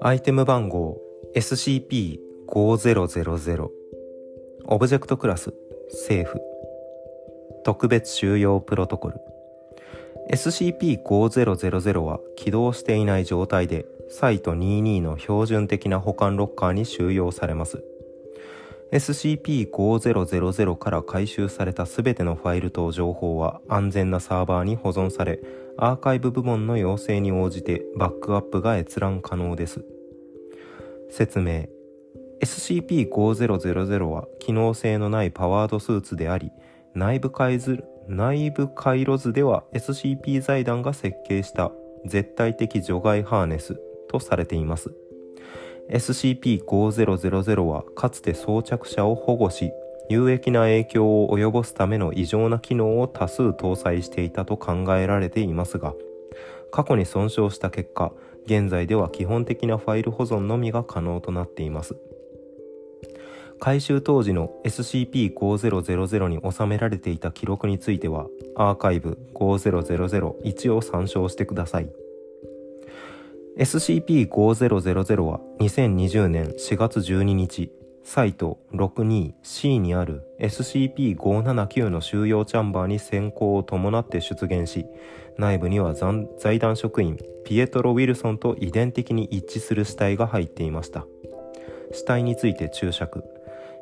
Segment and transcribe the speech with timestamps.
[0.00, 0.96] アイテム番号
[1.34, 3.68] SCP-5000
[4.66, 5.52] オブジェクトクラス
[5.90, 6.40] セーフ。
[7.64, 9.16] 特別収容プロトコル。
[10.30, 17.82] SCP-5000 は起動していない状態でサイト22の標準的な保管ロッカーに収容されます。
[18.92, 25.40] SCP-5000 から回収されたすべてのファイルと情報は安全なサーバーに保存され
[25.76, 29.84] アーカイブ部門の要請に応じてバックアップが閲覧可能です。
[31.10, 31.66] 説明。
[32.40, 36.52] SCP-5000 は機能性のないパワードスーツであり
[36.94, 37.58] 内部回
[38.06, 41.72] 内部回路図では SCP 財団が設計した
[42.06, 43.76] 絶対的除外ハーネス
[44.08, 44.94] とされています。
[45.90, 49.72] SCP-5000 はかつて装着者を保護し
[50.10, 55.94] 有益な影響を及ぼすための異常な機能を多数搭載していたと考えられていますが
[56.70, 58.12] 過去に損傷した結果
[58.46, 61.96] 現在では基本的なファイル保存のみが可能となっています。
[63.60, 68.26] 回収当時の SCP-5000 に収められていた記録については
[68.56, 71.90] アーカイブ5001を参照してください。
[73.58, 77.72] SCP-5000 は2020年4月12日
[78.04, 84.86] サイト 62C にある SCP-579 の収容チャンバーに先行を伴って出現し
[85.38, 91.06] 内部には財団職員ピエトロ・ウィルソンと遺伝的に一致する死体が入っていました。
[91.92, 93.24] 死体について注釈。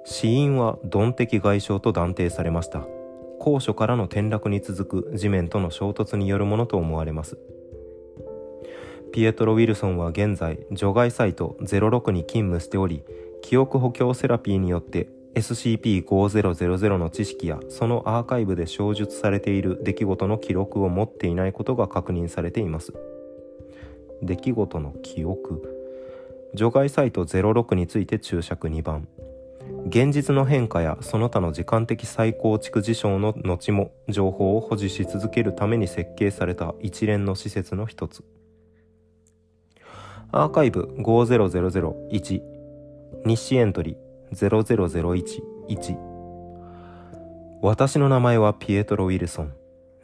[0.05, 2.87] 死因は鈍的外傷と断定されました。
[3.41, 7.39] 高所からの転落に続く地面との衝突によるものと思われます。
[9.17, 13.03] ピエトロ・ウィルソンは現在除外サイト06に勤務しており
[13.41, 22.93] 記憶補強セラピーによって SCP-5000 の知識やそのアーカイブで詳述されている出来事の記録を持っていないことが確認されています。
[24.21, 25.63] 出来事の記憶。
[26.53, 29.09] 除外サイト06について注釈2番。
[29.87, 38.23] 現実の変化やその他の時間的再構築事象の後も情報を保持し続けるために設計された一連の施設の一つ。
[40.39, 42.43] アーカイブ50001
[43.25, 45.97] 日誌エントリー00011
[47.63, 49.55] 私の名前はピエトロ・ウィルソン。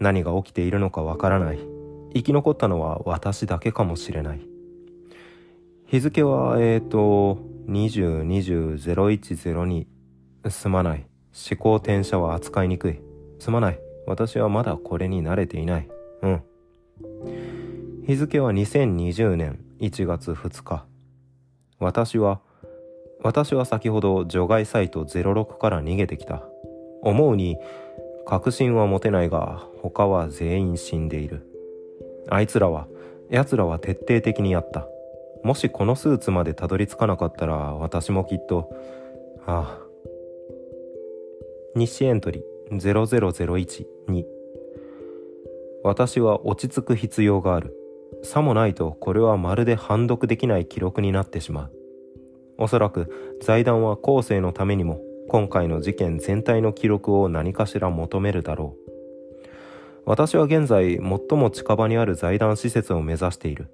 [0.01, 1.59] 何が起きているのかわからない。
[2.15, 4.41] 生き残ったのは私だけかもしれない。
[5.85, 7.37] 日付はえっ、ー、と
[7.69, 9.87] 2020-0102
[10.49, 11.05] すまない。
[11.51, 13.03] 思考転写は扱いにくい。
[13.39, 13.79] すまない。
[14.07, 15.91] 私はまだこれに慣れていない。
[16.23, 16.43] うん。
[18.07, 20.85] 日付は2020年1月2日。
[21.81, 22.41] 私は
[23.21, 26.45] 私は先ほど除外サイト06から逃げてきた。
[27.03, 27.57] 思うに
[28.25, 31.45] 確信は持てないが他は全員死んでいる。
[32.31, 32.87] あいつらは
[33.29, 34.87] 奴らは徹底的にやった。
[35.43, 38.71] もしこのスーツまでたどり着かなかったら私もきっと
[39.47, 39.87] ああ。
[41.75, 44.25] 日誌エントリー00012
[45.83, 47.82] 私は落ち着く必要がある。
[48.23, 51.73] さもないとこれはまるで判読できない記録になってしまう。
[52.59, 58.83] おそらく財団は後世のためにも今回の事件全体の記録を何かしら求めるだろう。
[60.05, 63.69] 私は現在最も近場にある財団施設を目指している。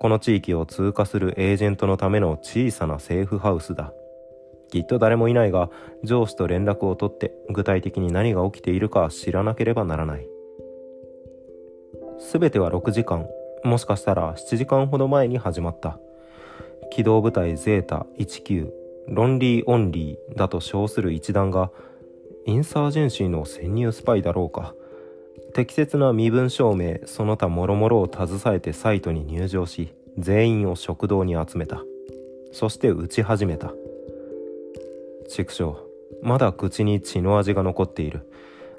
[0.00, 3.92] この地域を通過するエージェントのための小さなセーフハウスだ。
[4.70, 5.70] きっと誰もいないが
[6.02, 10.26] 上司と連絡を取って具体的に何が起きているか知らなければならない。
[12.32, 13.26] 全ては6時間。
[13.64, 15.98] もしかしたら7時間ほど前に始まった。
[16.90, 18.70] 機動部隊ゼータ19
[19.08, 21.70] ロンリー・オンリーだと称する一団が
[22.44, 24.74] インサージェンシーの潜入スパイだろうか。
[25.54, 31.82] 適切な身分証明その他諸々を携えてサイトに入場し全員を食堂に集めた。
[32.52, 33.72] そして撃ち始めた。
[35.28, 35.76] 畜生
[36.22, 38.28] まだ口に血の味が残っている。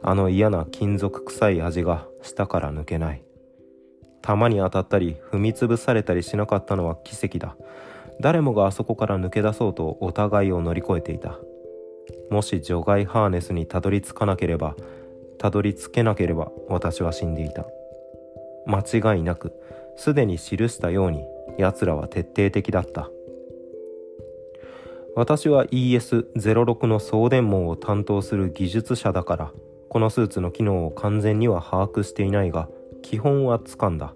[0.02, 3.24] あの嫌な金属臭い味が舌から抜けない。
[4.24, 7.56] 弾に当たったり踏みつぶされたりしなかったのは奇跡だ。
[8.20, 11.38] 誰もがあそこから抜け出そうとお互いを乗り越えていた。
[12.32, 14.76] もし除外ハーネスにたどり着かなければ
[15.38, 17.66] たどり着けなければ私は死んでいた。
[18.66, 19.52] 間違いなく
[19.98, 21.26] すでに記したように
[21.58, 23.10] 奴らは徹底的だった。
[25.16, 29.52] 私は ES06 の送電網を担当する技術者だから
[29.90, 32.68] このスーツの機能を完全には把握していないが
[33.04, 34.16] 基本はつかんだ。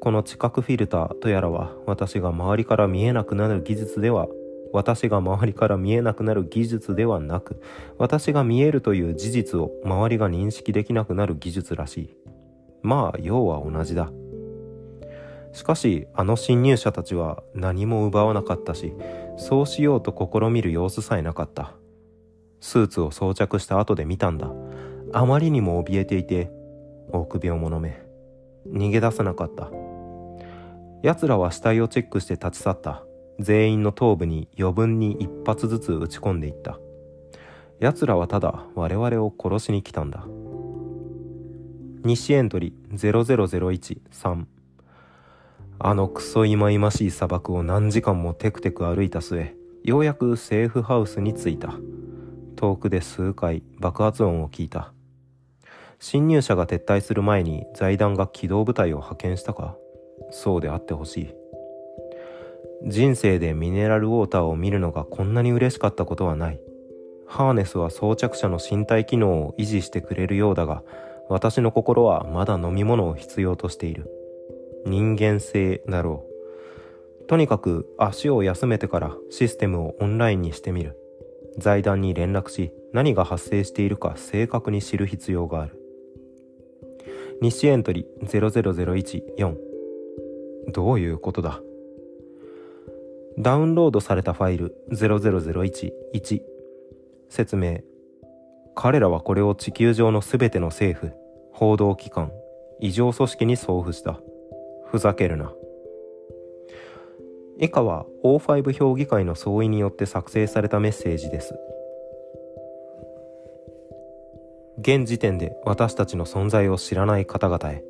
[0.00, 4.28] この知覚フィルターとやらは私が周りから見えなくなる技術では
[4.72, 7.60] 私が周りから見えなくなる技術ではなく
[7.96, 12.16] 私が見えるという事実を周りが認識できなくなる技術らしい。
[12.82, 14.12] まあ要は同じだ。
[15.52, 18.92] しかしあの侵入者たちは何も奪わなかったし
[19.36, 21.74] そうしようと試みる様子さえなかった。
[22.60, 24.52] スーツを装着した後で見たんだ。
[25.12, 26.52] あまりにも怯えていて
[27.10, 28.07] 臆病者め。
[28.72, 29.70] 逃げ出さなかった。
[31.02, 33.04] 奴らは死体をチェックして立ち去った。
[33.38, 36.78] 全員の頭部に余分に一発ずつ撃ち込んでいった。
[37.78, 40.26] 奴らはただ我々を殺しに来たんだ。
[42.04, 44.44] 西エントリー00013
[45.80, 49.54] あのクソ忌々しい砂漠を何時間もテクテク歩いた末
[49.84, 51.74] ようやくセーフハウスに着いた。
[52.56, 54.92] 遠くで数回爆発音を聞いた。
[56.00, 59.76] 侵入者が撤退する前に財団が機動部隊を派遣したか？
[60.30, 61.34] そうであってほしい。
[62.86, 66.60] 人生でミネラルウォーターを見るのがこんなに嬉しかったことはない。
[67.26, 70.82] ハーネスは装着者の身体機能を維持してくれるようだが
[71.28, 74.08] 私の心はまだ飲み物を必要としている。
[74.86, 76.24] 人間性だろ
[77.22, 77.26] う。
[77.26, 80.96] とにかく足を休めてからシステムをオンラインにしてみる。
[81.58, 85.77] 財団に連絡し何が発生しているか正確に知る必要がある。
[87.40, 89.56] 日誌エントリー00014
[90.72, 91.60] どういうことだ？
[93.38, 96.42] ダウンロードされたファイル00011
[97.28, 97.78] 説明。
[98.74, 101.12] 彼らはこれを地球上の全ての政府
[101.52, 102.32] 報道機関
[102.80, 104.20] 異常組織に送付した。
[104.86, 105.52] ふざけるな。
[107.60, 111.54] 以下は O5 評議会の総意によって作成されたメッセージです。
[114.80, 117.84] 現時点で私たちの存在を知らない方々へ。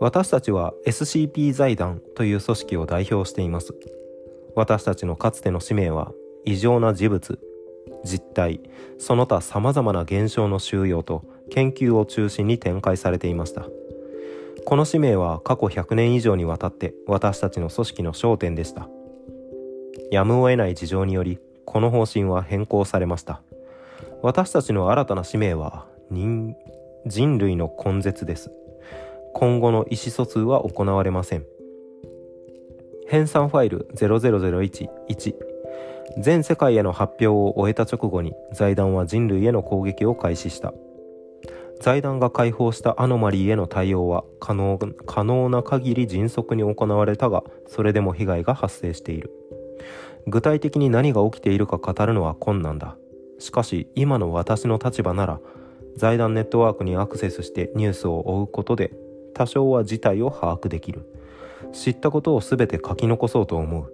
[0.00, 3.74] 私たちは SCP 財団という組織を代表しています。
[4.54, 6.12] 私たちのかつての使命は
[6.44, 7.38] 異常な事物
[8.04, 8.60] 実態
[8.98, 13.66] その他様々な現象の収容と研究を中心に展開されていました。
[14.66, 18.88] この使命は過去100年以上にわたって私たちの組織の焦点でした。
[20.10, 23.42] やむを得ない事情によりこの方針は変更されました。
[24.22, 26.56] 私たちの新たな使命は人
[27.06, 28.50] 人類の根絶です。
[29.32, 31.46] 今後の意思疎通は行われません。
[33.06, 35.34] 編纂ファイル00011
[36.18, 40.74] 全世界への発表を終えた直後に財団は人類への攻撃を開始した。
[41.80, 49.30] 財団が解放したアノマリーへの対応は可能可能な限り迅速に行われたがそれでも被害が発生している。
[50.26, 52.96] 具体的に何が起きているか語るのは困難だ。
[53.38, 55.40] しかし今の私の立場なら
[55.96, 58.92] 財団ネットワークにアクセスしてニュースを追うことで
[59.34, 61.06] 多少は事態を把握できる。
[61.72, 63.92] 知ったことを全て書き残そうと思う。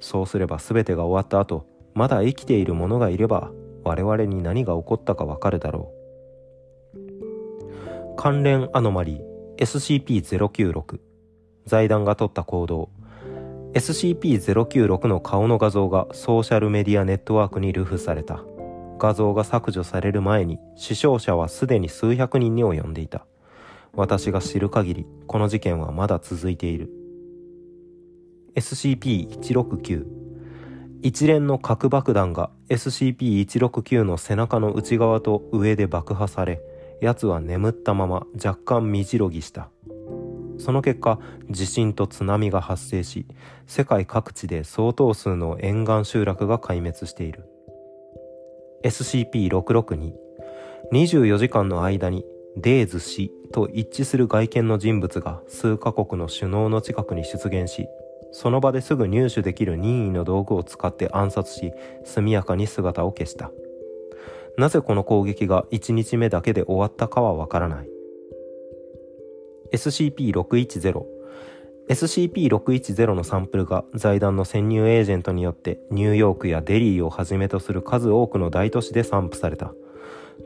[0.00, 3.50] そうすれば全てが終わった後まだ生きている者がいれば
[3.84, 6.00] 我々に何が起こったかわかるだろう。
[8.16, 11.00] 関連アノマリー SCP-096
[11.66, 12.90] 財団が取った行動。
[13.72, 18.42] SCP-096 の顔の画像がソーシャルメディアネットワークに流布された。
[19.00, 23.26] 画像が削除される前に死傷者はすでに数百人に及んでいた。
[23.94, 26.90] 私が知る限りこの事件はまだ続いている。
[28.54, 30.04] SCP-169
[31.02, 36.60] 一連の核爆弾が SCP-169 の背中の内側と上で爆破され
[37.00, 39.70] 奴は眠ったまま若干みじろぎした。
[40.58, 41.18] その結果
[41.48, 43.24] 地震と津波が発生し
[43.66, 47.46] 世界各地で相当数の沿岸集落が壊滅している。
[48.84, 50.12] SCP-662
[50.92, 52.24] 24時間の間に
[52.56, 57.86] デーズ氏と一致する外見の人物が数カ国の首脳の近くに出現し
[58.32, 61.72] その場ですぐ入手できる任意の道具を使って暗殺し
[62.04, 63.50] 速やかに姿を消した。
[64.56, 67.88] なぜこの攻撃が1日目だけで終わったかはわからない。
[69.72, 71.19] SCP-610
[71.90, 79.72] SCP-610 のサンプルが財団の潜入エージェントによってニューヨークやデリーをはじめとする数多くの大都市で散布された。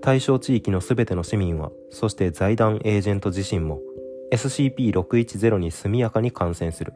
[0.00, 3.80] 対象地域の全ての市民はそして財団エージェント自身も
[4.32, 6.94] SCP-610 に速やかに感染する。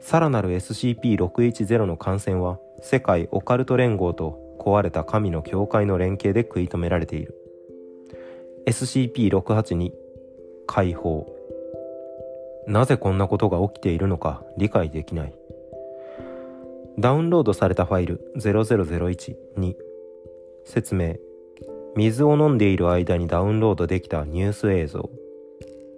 [0.00, 7.36] さらなる SCP-610 の感染は世界オカルト連合と壊れた神の教会の連携で食い止められている。
[8.66, 9.92] SCP-682
[10.66, 11.33] 解放。
[12.66, 15.34] なぜこんなことが起きているのか理解できない。
[16.98, 19.74] ダウンロードされたファイル00012
[20.64, 21.16] 説明。
[21.96, 25.10] 水を飲んでいる間にダウンロードできたニュース映像。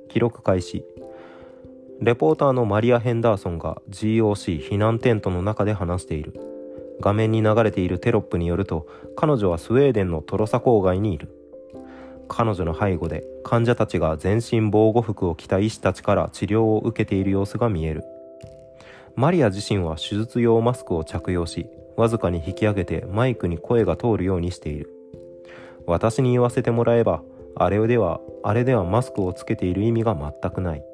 [0.09, 0.85] 記録開始。
[2.01, 6.35] レポーターのマリア・ヘンダーソンが GOC 避難テントの中で話している。
[7.01, 11.29] 画面に流れているテロップによると彼女はスウェーデンのトロサ郊外にいる。
[12.29, 18.05] 彼女の背後で患者たちが全身防護服を着た医師たちから治療を受けている様子が見える。
[19.15, 21.67] マリア自身は手術用マスクを着用し
[21.97, 24.91] わずかに引き上げてマイクに声が通るようにしている。
[25.87, 27.23] 私に言わせてもらえば
[27.55, 30.85] あれではあれではマスクをつけている意味が全くない。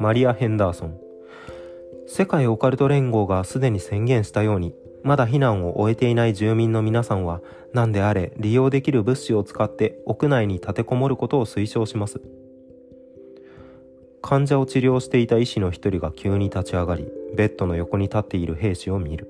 [0.00, 0.98] マリア・ヘンダーソン。
[2.08, 7.40] 世界オカルト連合がすでに宣言したようにまだ避難を終えていない住民の皆さんは
[7.72, 12.20] 何であれ利用できる物資を使って屋内に立てこもることを推奨します。
[14.22, 19.28] 患者を治療していた医師の一人が急に立ち上がりベッドの横に立っている兵士を見る。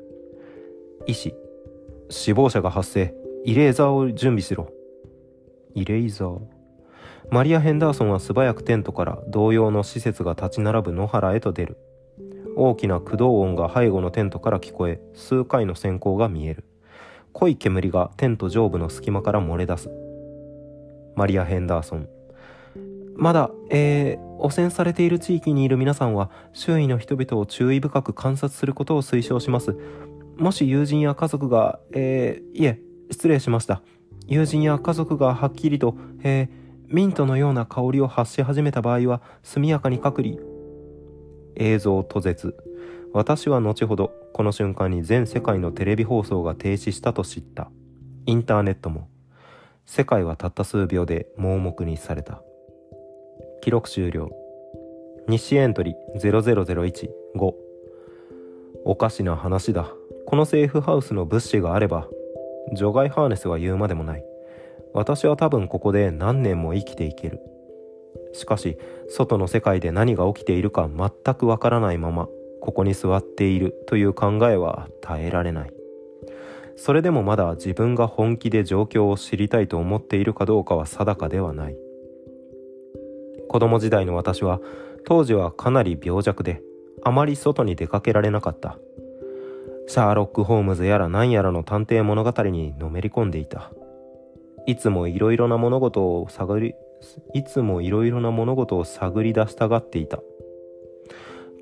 [1.07, 1.35] 医師
[2.11, 3.15] 死亡者が発生。
[3.45, 4.69] イレーザーを準備しろ。
[5.75, 6.41] イレイザー。
[7.31, 11.79] マリア・ヘンダーソンは素早くテントから同様の施設が立ち並ぶ野原へと出る。
[12.57, 16.65] 大きな駆動音が背後のテントから聞こえ数回の閃光が見える。
[17.33, 19.91] 濃い煙がテント上部の隙間から漏れ出す。
[21.17, 22.09] マリア・ヘンダーソン。
[23.17, 29.77] まだ、えー、汚染されている地域にいる皆さんは周囲の人々を注意深く観察することを推奨します。
[30.37, 32.81] もし友人や家族が、えー、いえ
[33.11, 33.83] 失礼しました。
[34.27, 40.50] 友人や家族がはっきりと、えー、ミントのような香りを発し始めた場合は速やかに隔離。
[41.61, 42.57] 映像途絶。
[43.13, 47.71] 私は後ほどこの瞬間に全世界のテレビ放送が停止したと知った。
[48.27, 49.09] インターネットも
[49.85, 52.43] 世界はたった数秒で盲目にされた。
[53.61, 54.31] 記録終了。
[55.29, 57.53] 日誌エントリー00015
[58.87, 59.91] おかしな話だ。
[60.27, 62.09] このセーフハウスの物資があれば
[62.73, 64.25] 除外ハーネスは言うまでもない。
[64.95, 67.41] 私は多分ここで何年も生きていける。
[68.33, 72.29] しかし外の世界で何が起きているか全くわからないまま
[72.61, 75.73] ここに座っているという考えは耐えられない。
[76.77, 81.77] それでもまだ自分が本気で状況を知りたいと思っているかどうかは定かではない。
[83.49, 84.61] 子供時代の私は
[85.05, 86.63] 当時はかなり病弱で
[87.03, 88.79] あまり外に出かけられなかった。
[89.89, 93.73] シャーロック・ホームズやら何やらの探偵物語にのめり込んでいた。
[94.67, 96.75] いつもいろいろな物事を探り
[97.35, 100.21] いつもいろいろな物事を探り出したがっていた。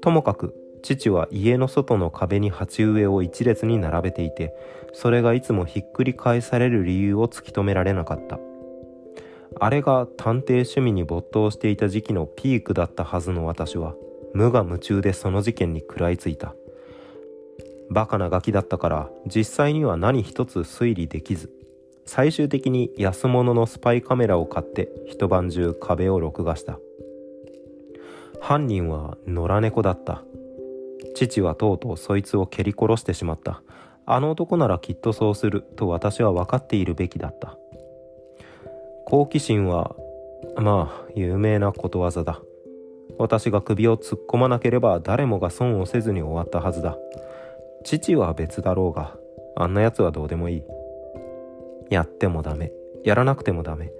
[0.00, 4.54] ともかく父は家の外の壁に鉢植えを一列に並べていて
[4.92, 8.38] それがいつもひっくり返される理由を突き止められなかった。
[9.60, 13.94] あれが探偵趣味に没頭していた時期のピークだったはずの私は
[14.34, 16.54] 無我夢中でその事件に食らいついた。
[17.90, 21.57] バカなガキだったから実際には何一つ推理できず。
[22.08, 26.78] 最終的に安物のスパイカメラを買って一晩中壁を録画した。
[28.40, 30.24] 犯人は野良猫だった。
[31.14, 33.62] 父はとうとうそいつを蹴り殺してしまった。
[34.06, 35.60] あの男ならきっとそうする。
[35.76, 37.58] と私は分かっているべきだった。
[39.04, 39.94] 好奇心は
[40.56, 42.40] まあ有名なことわざだ。
[43.18, 46.96] 私が首を突っ込まなければ誰もが損をせずに終わったはずだ。
[47.84, 49.14] 父は別だろうが
[49.56, 50.77] あんな奴はどうでもいい。
[51.90, 52.72] やってもダメ。
[53.04, 53.90] やらなくてもダメ。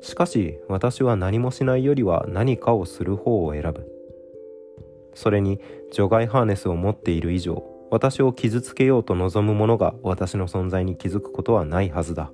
[0.00, 3.90] しかし私は何もしないよりは何かをする方を選ぶ。
[5.14, 5.60] それに
[5.92, 12.32] 除外ハーネスを持っている以上私を傷つけようと望む者が私の存在に気づくことはないはずだ。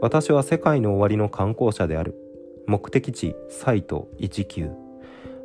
[0.00, 2.14] 私は世界の終わりの観光者である。
[2.66, 4.70] 目的地サイト19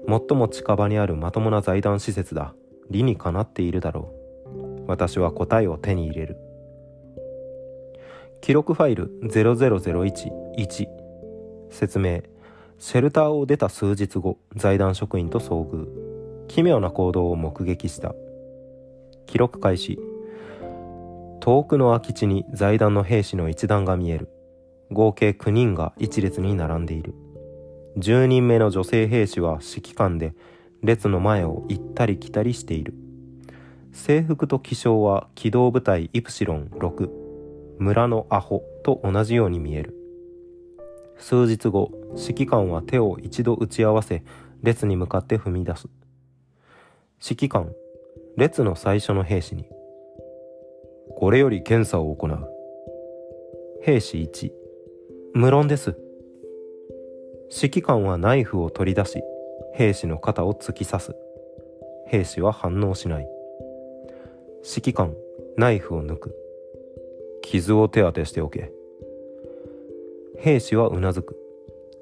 [0.08, 2.54] 最も近場にあるまともな財団施設だ。
[2.92, 4.14] 理にかなっているだろ
[4.46, 4.86] う。
[4.88, 6.38] 私は答えを手に入れる。
[8.46, 10.88] 記録ファイル00011
[11.72, 12.22] 説明。
[12.78, 15.88] シェルターを出た数日後財団職員と遭遇。
[16.48, 18.14] 奇妙な行動を目撃した。
[19.26, 19.98] 記録開始。
[21.40, 24.30] 遠くの空き地に財団の兵士の一団が見える。
[24.92, 27.16] 合計9人が一列に並んでいる。
[27.98, 30.36] 10人目の女性兵士は指揮官で
[30.84, 32.94] 列の前を行ったり来たりしている。
[33.92, 37.25] 制服と気象は機動部隊イプシロン6
[37.80, 39.96] 村のアホと同じように見える。
[41.18, 44.24] 数日後指揮官は手を一度打ち合わせ
[44.62, 45.88] 列に向かって踏み出す。
[47.24, 47.72] 指揮官
[48.38, 49.66] 列の最初の兵士に
[51.18, 52.50] これより検査を行う。
[53.82, 54.52] 兵士1
[55.34, 55.98] 無論です。
[57.50, 59.22] 指揮官はナイフを取り出し
[59.74, 61.16] 兵士の肩を突き刺す。
[62.08, 63.28] 兵士は反応しない。
[64.64, 65.14] 指揮官
[65.58, 66.45] ナイフを抜く。
[67.46, 68.72] 傷を手当てしておけ。
[70.40, 71.38] 兵士はうなずく。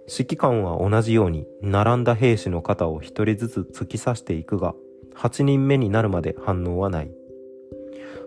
[0.10, 4.74] 指揮官は同じように並んだ兵士の肩を一人ずつ突き刺していくが、
[5.16, 7.12] 8人目になるまで反応はない。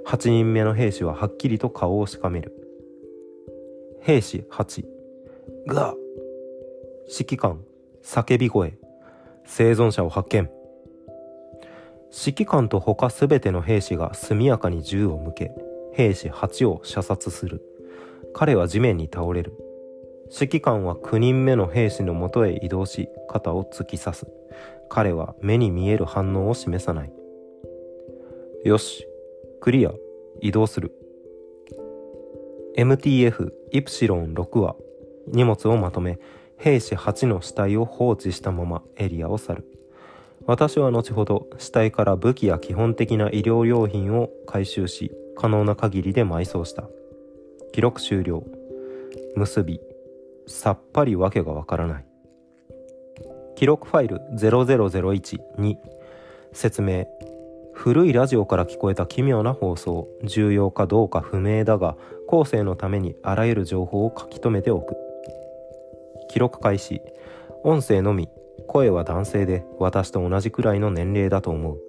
[0.07, 2.53] 8人目の兵士ははっきりと顔をしかめる。
[4.01, 4.85] 兵士8
[5.67, 5.95] が
[7.09, 7.61] 指揮官
[8.05, 8.79] 叫び声
[9.45, 10.49] 生存者を発見
[12.13, 15.51] 指揮官と他すべての兵士が速やかに銃を向け
[15.97, 17.63] 兵士8を射殺する。
[18.35, 19.55] 彼は地面に倒れる。
[20.31, 24.27] 指揮官は9人目の兵士のもとへ移動し肩を突き刺す。
[24.91, 27.13] 彼は目に見える反応を示さない。
[28.63, 29.07] よし
[29.63, 29.93] クリア
[30.43, 30.93] 移動する。
[32.77, 34.77] MTF イプシロン6は
[35.29, 36.19] 荷物をまとめ
[36.59, 39.65] 兵士8の死体を放置したままエリアを去る。
[40.45, 46.85] 私は後ほど死体から武器や基本的な医療用品を回収し可能な限りで埋葬した。
[47.73, 48.43] 記録終了。
[49.37, 49.81] 結び。
[50.47, 52.07] さっぱりわけがわからない。
[53.57, 55.77] 記録ファイル00012
[56.53, 57.07] 説明。
[57.75, 60.09] 古いラジオから聞こえた奇妙な放送。
[60.25, 64.97] 重要かどうか不明だが後世のためにあらゆる情報を書き留めておく。
[66.29, 67.03] 記録開始。
[67.63, 68.29] 音声のみ。
[68.69, 71.81] 声は男性で私と同じくらいの年齢だと思う。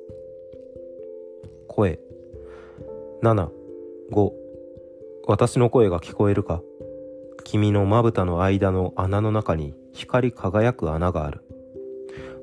[1.68, 2.00] 声。
[3.24, 4.32] 75
[5.26, 6.62] 私の声が聞こえるか？
[7.44, 11.42] 君のまぶたの間の穴の中に光り輝く穴がある。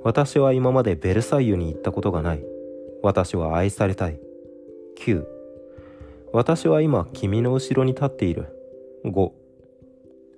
[0.02, 2.44] 私は今までベルサイユに行ったことがない。
[3.04, 4.18] 私は愛されたい。
[4.98, 5.24] 9
[6.32, 8.46] 私は今君の後ろに立っている。
[9.04, 9.30] 5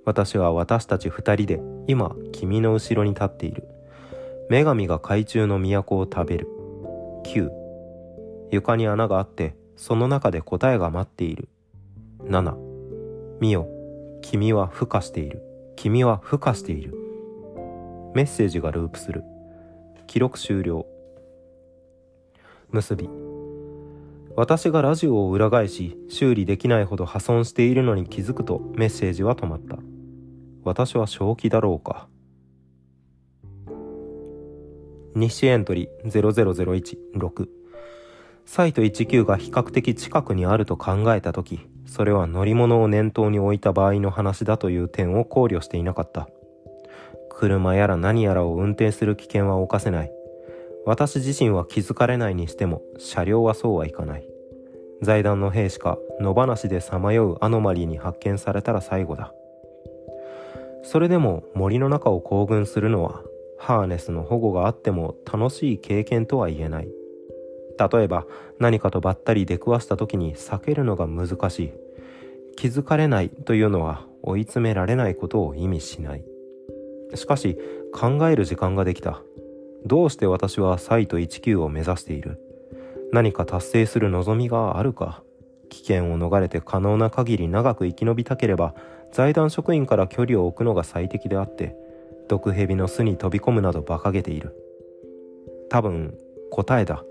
[0.04, 3.66] 私は私たち二人で今君の後ろに立っている。
[4.50, 6.46] 女神が海中の都を食べる。
[7.24, 7.48] 9
[8.50, 11.48] 床に穴があってその中で答えが待っている。
[12.24, 12.56] 7
[13.40, 13.68] 見よ。
[14.22, 15.42] 君は孵化している。
[15.76, 16.94] 君は孵化している。
[18.14, 19.22] メッセージがループする。
[20.06, 20.86] 記録終了。
[22.70, 23.08] 結び。
[24.34, 29.78] 私がラジオを裏返し修理できないほど破損しているのに気づくとメッセージは止まった。
[30.64, 32.08] 私は正気だろうか。
[35.14, 37.48] 日誌エントリー00016
[38.46, 46.28] サイト19が比較的近くにあると考えた時それは乗り物を念頭に置いた場合の話だという点を考慮していなかった。
[47.30, 50.12] 車やら何やらを運転する危険は犯せない。
[50.84, 54.28] 私自身は気づかれないにしても、車両はそうはいかない。
[55.02, 59.32] 財団の兵士か野放しでさまようアノマリーに発見されたら最後だ。
[60.82, 63.22] それでも森の中を行軍するのは、
[63.58, 66.88] ハーネスの保護があっても楽しい経験とは言えない。
[67.78, 68.26] 例えば
[68.58, 71.72] 何かとばったり出くわした時に避けるのが難しい。
[72.56, 76.24] 気づかれないというのは追い詰められないことを意味しない。
[77.14, 77.58] しかし
[77.92, 79.22] 考える時間ができた。
[79.84, 82.40] どうして私はサイト19を目指している？
[83.12, 85.22] 何か達成する望みがあるか？
[85.68, 88.74] 危険を逃れて可能な限り長く生き延びたければ
[89.12, 91.76] 財団職員から距離を置くのが最適であって
[92.28, 94.56] 毒蛇の巣に飛び込むなど馬鹿げている。
[95.68, 96.16] 多分
[96.50, 97.04] 答えだ。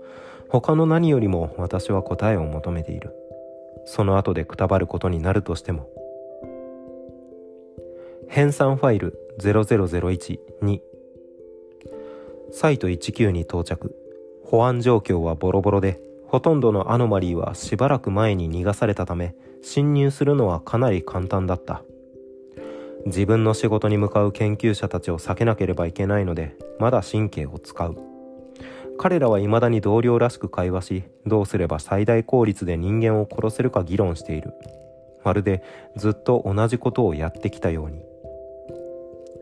[0.48, 3.14] 他の何よりも私は答えを求めている。
[3.84, 5.88] その後でくたばることになるとしても。
[8.28, 10.80] 編纂ファイル00012
[12.50, 13.94] サイト19に到着。
[14.44, 21.82] 保安状況はボロボロでほとんどのアノマリーはしばらく前に逃がされたため侵入するのはかなり簡単だった。
[23.06, 28.15] 自分の仕事に向かう研究者たちを避けなければいけないのでまだ神経を使う。
[28.98, 34.52] 彼らは未だに同僚らしく会話しどうすれば最大効率で人間を殺せるか議論している。
[35.24, 35.62] まるで
[35.96, 38.04] ずっと同じことをやってきたように。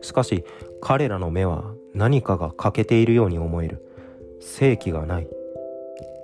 [0.01, 0.43] しかし
[0.81, 1.63] 彼らの目は
[1.93, 3.81] 何かが欠けているように思える。
[4.41, 5.27] 正気がない。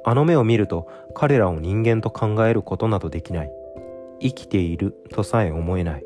[0.03, 3.51] あの目を見ると彼らを人間と考えることなどできない。
[4.19, 6.03] 生きているとさえ思えない。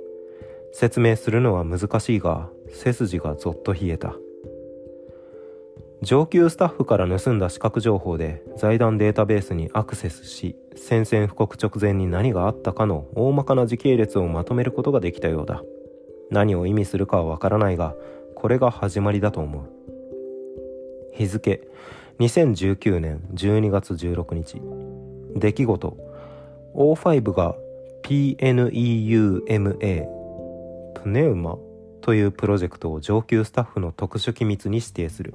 [0.73, 4.15] 説明するのは難しいが背筋がぞっと冷えた。
[6.01, 15.63] 上級スタッフから盗んだ視覚情報で財団データベースにアクセスし宣戦布告直前に何があったかの大まかな時系列をまとめることができたようだ。
[16.31, 17.95] 何を意味するかはわからないが
[18.35, 19.69] これが始まりだと思う。
[21.13, 21.67] 日付
[22.19, 24.61] 2019年12月16日
[25.35, 25.97] 出来事。
[26.75, 27.55] O5 が
[28.03, 30.05] PNEUMA
[30.95, 31.57] プネウマ
[32.01, 35.33] というプロジェクトを上級スタッフの特殊機密に指定する。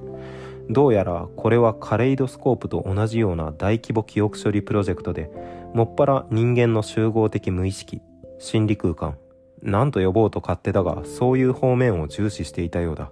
[0.71, 5.29] どうやらこれはカレイドスコープと同じような大規模記憶処理プロジェクトで
[5.73, 8.01] もっぱら人間の集合的無意識
[8.39, 9.17] 心理空間
[9.61, 13.11] 何と呼ぼうと勝手だがそういう方面を重視していたようだ。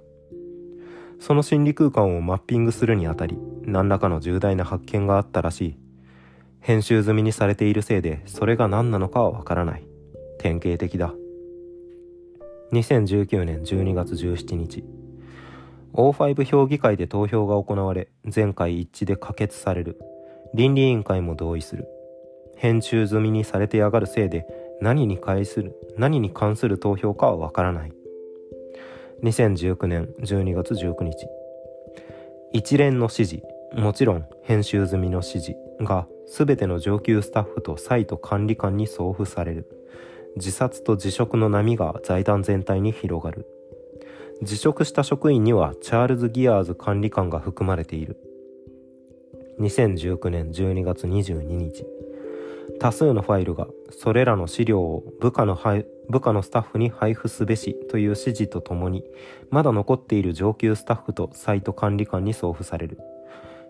[1.19, 5.77] その心理空間をマッピングするにあたり何らかの重大な発見があったらしい。
[6.61, 9.85] 編集済みにされているせいでそれが何なのかはわからない。
[10.39, 11.13] 典型的だ。
[12.71, 14.83] 2019年12月17日。
[15.93, 19.99] O5 評議会で投票が行われ全会一致で可決される。
[20.53, 21.87] 倫理委員会も同意する。
[22.55, 24.45] 編集済みにされてやがるせいで
[24.81, 27.93] 何に関する何に関する投票かはわからない。
[29.23, 31.27] 2019年12月19日。
[32.51, 39.67] 一連の指示もちろん編集済みの指示が全ての上級スタッフとサイト管理官に送付される。
[40.35, 43.45] 自殺と辞職の波が財団全体に広がる。
[44.41, 48.17] 辞職した職員にはチャールズ・ギアーズ管理官が含まれている。
[49.59, 51.85] 2019年12月22日。
[52.79, 55.59] 多数のファイルがそれらの資料を部下の
[56.09, 59.03] 部下のスタッフに配布すべしという指示とともに
[59.49, 62.97] まだ残っている上級スタッフとサイト管理官に送付される。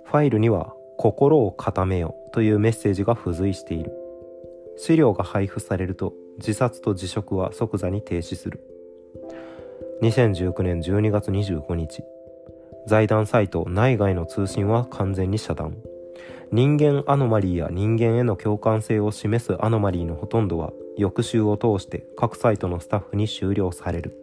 [0.06, 3.92] ファイルには心を固めよというメッセージが付随している。
[4.78, 8.62] 資料が配布されると自殺と辞職は即座に停止する。
[10.02, 12.04] 2019年12月25日。
[12.88, 15.76] 財団サイト内外の通信は完全に遮断。
[16.54, 24.16] 人間アノマリーや人間への共感性を示すアノマリーのほとんどは翌週を通して各サイトのスタッフに終了される。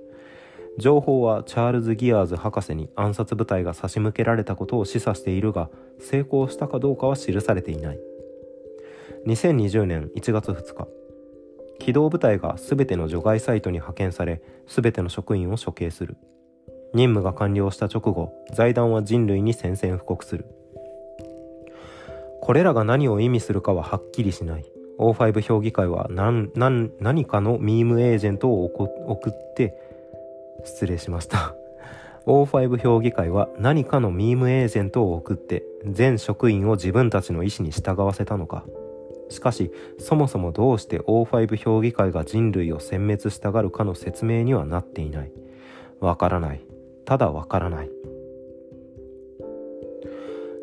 [0.79, 5.69] 情報はチャールズ・ギアーズ博士に暗殺部隊が差し向けられたことを示唆しているが
[6.01, 7.99] 成功したかどうかは記されていない。
[9.27, 11.06] 2020年1月2日。
[11.79, 16.17] 機動部隊が全ての除外サイトに派遣され全ての職員を処刑する。
[16.95, 20.47] 任務が完了した直後財団は人類に宣戦布告する。
[22.41, 24.65] これらが何を意味するかははっきりしない。
[24.99, 29.75] O5 評議会は何何何かのミームエージェントを送って
[30.65, 31.55] 失礼しました。
[32.27, 38.65] O5 評議会は何かのミームエージェントを送って全職員を自分たちの意思に従わせたのか。
[39.29, 45.33] しかしそもそもどうして O5 評議会が人類を殲滅したがるかの説明にはなっていない。
[46.01, 46.65] わからない。
[47.05, 47.91] ただわからない。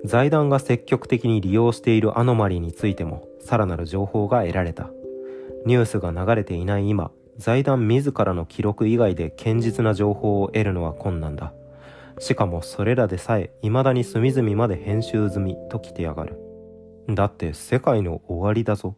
[0.06, 4.89] 財団が積極的に利用しているアノマリーについてもさらなる情報が得られた。
[5.65, 11.54] ニュースが流れていない今財団自らの記録以外で堅実な情報を得るのは困難だ。
[12.19, 16.42] しかもそれらでさえ未だに隅々まで編集済みと来てやがる。
[17.09, 18.95] だって世界の終わりだぞ。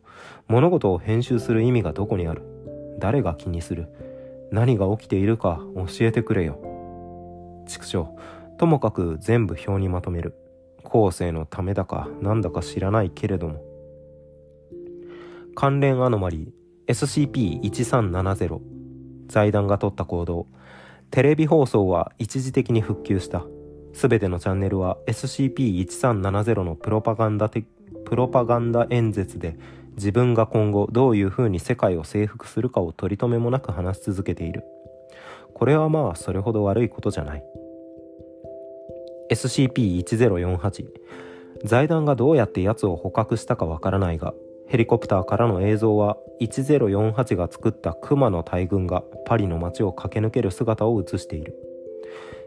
[0.48, 2.44] 物事を編集する意味がどこにある？
[3.00, 3.88] 誰が気にする？
[4.52, 6.60] 何が起きているか教えてくれよ。
[7.68, 8.08] 畜生、
[8.58, 10.36] ともかく全部表にまとめる。
[10.84, 13.62] 後世のためだかなんだか知らないけれども。
[15.56, 18.60] 関連アノマリー SCP-1370
[19.28, 20.48] 財団が取った行動
[21.10, 23.46] テレビ放送は一時的に復旧した
[23.94, 27.66] すべてのチャンネルは SCP-1370 のプロパガンダ的
[28.06, 29.58] プロパガンダ演説で
[29.96, 34.64] 自分が今後どういうふうに世界を征服するかを取り留めもなく話し続けている。
[35.54, 37.44] これはまあそれほど悪いことじゃない。
[39.32, 40.86] SCP-1048
[41.64, 44.34] 財団がどうやって奴を捕獲したかわからないが
[44.68, 51.56] ヘリコプターからの映像は1048が作った熊の大群がパリの街を駆け抜ける姿を映している。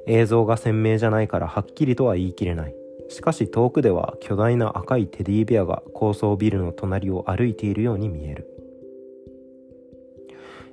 [0.06, 2.74] 映像が鮮明じゃないからはっきりとは言い切れない。
[3.08, 8.46] しかし遠くでは巨大な赤いテディベアが高層ビルの隣を歩いているように見える。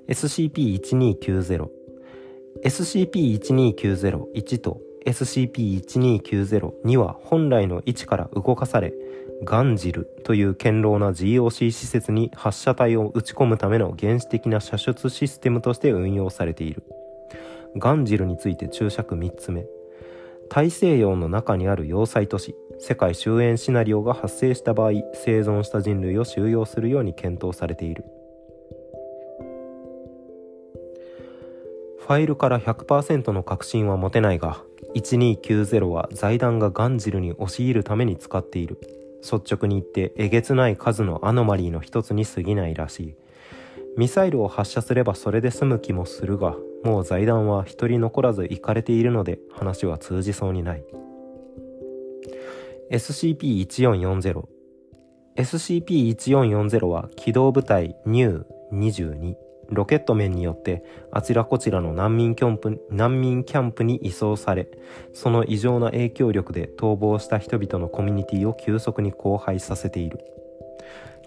[0.07, 1.67] SCP-1290
[2.63, 8.93] SCP-12901 と SCP-1290-2 は本来の位置から動かされ
[9.43, 16.83] ガンジルという堅牢な GOC 施設に発射体を撃ち込むための原始的な射出システムとして運用されている。
[17.77, 19.65] ガンジルについて注釈3つ目。
[20.49, 28.05] 大西洋の中にある要塞都市世界終焉シナリオが発生した場合生存した人類を収容するように検討されている。
[31.99, 34.61] ファイルから100%の確信は持てないが
[34.95, 38.79] 1290は財団がガンジルに押し入るために使っている。
[39.23, 43.15] 率直に言ってえげつない数のアノマリーの一つに過ぎないらしい。
[43.97, 50.83] ミサイルを発射すればそれで済む気もするがもう財団は一人残らず行かれているので話は通じそうにない。
[52.91, 54.43] SCP-1440
[55.37, 59.35] SCP-1440 は機動部隊 NU22
[59.69, 64.69] ロケット面によってあちらこちらの難民キャンプ難民キャンプに移送され
[65.13, 70.19] その異常な影響力で逃亡した人々のコミュニティを急速に荒廃させている。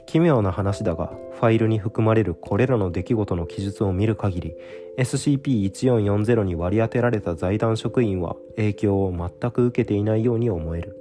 [0.08, 4.54] 奇妙な話だがファイルに含まれるこれらの出来事の記述を見る限り
[4.96, 10.96] SCP-1440 に割り当てられた財団職員は影響を全く受けていないように思える。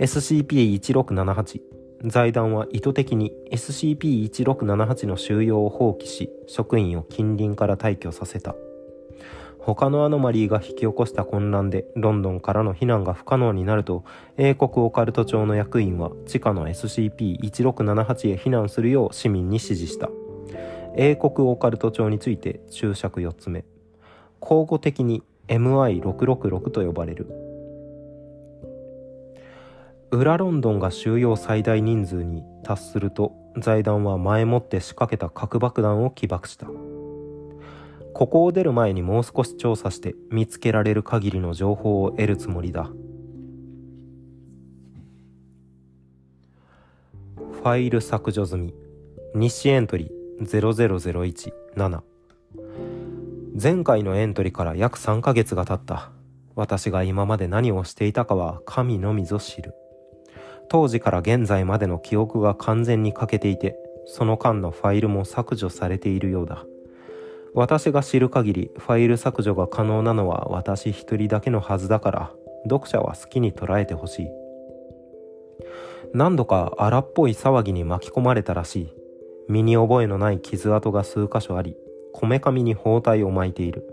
[0.00, 1.60] SCP-1678
[2.04, 8.54] 財団は意図的に SCP-1678 の収容を放棄し職員を近隣から退去させた。
[9.66, 14.04] 他のアノマリーが引き起こした混乱でロンドンからの避難が不可能になると
[14.36, 20.10] 英国オカルト庁の役員は地下の SCP-1678 へ避難するよう市民に指示した。
[20.96, 23.64] 英国オカルト庁について注釈4つ目。
[24.42, 27.26] 交互的に MI666 と呼ばれる。
[30.10, 36.68] 裏ロンドンが収容最大人数に達すると財団は前もって仕掛けた核爆弾を起爆した。
[38.14, 42.84] ここを出る前にもう少し調査して見つけられる限りの情報を得るつもりだ。
[47.34, 48.74] ファイル削除済み。
[49.34, 50.46] 日誌エントリー。
[50.46, 52.02] 00017
[53.60, 56.12] 前回のエントリーから約3ヶ月が経った。
[56.54, 59.74] 私が今まで何をしていたかは神のみぞ知る。
[60.68, 66.64] 当時から現在までの記憶が完全に欠けていてその間のファイルも削除されているようだ。
[67.54, 72.32] 私が知る限りファイル削除が可能なのは私一人だけのはずだから
[72.64, 74.28] 読者は好きに捉えてほしい。
[76.12, 78.92] 何度か荒っぽい騒ぎに巻き込まれたらしい。
[79.48, 81.76] 身に覚えのない傷跡が数箇所あり
[82.12, 83.88] こめかみに包帯を巻いている。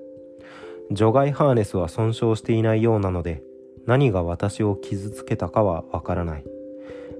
[0.91, 3.43] 除外ハーネスは損傷していないようなので
[3.85, 6.43] 何が私を傷つけたかはわからない。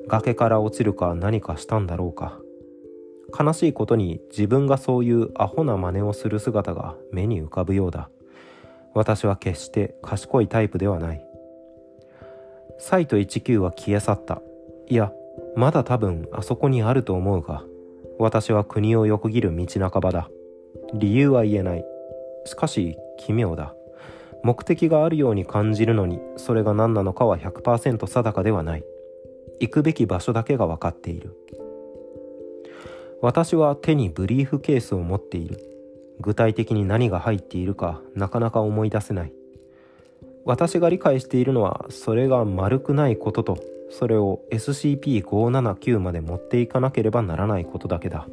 [0.08, 2.41] 崖から落ちるか何かしたんだろうか。
[3.38, 8.10] 悲しいことに自分がそういうアホな真似をする姿が目に浮かぶようだ。
[8.94, 11.26] 私は決して賢いタイプではない。
[12.78, 14.41] サイト19は消え去った。
[14.88, 15.12] いや
[15.56, 17.63] まだ多分あそこにあると思うが
[18.20, 20.30] 私は国を横切る道半ばだ。
[20.94, 21.86] 理由は言えない。
[22.46, 23.74] しかし奇妙だ。
[24.44, 28.84] 目的があるように感じるのにそれが何なのかは100%定かではない。
[29.60, 31.38] 行くべき場所だけが分かっている。
[33.22, 35.60] 私は手にブリーフケースを持っている。
[36.20, 39.34] 具体的に何が入っているかなかなか思い出せない。
[40.44, 43.60] 私が理解しているのはそれが丸くないことと
[43.92, 48.28] それを SCP-579 まで持っていかなければならないことだけだ。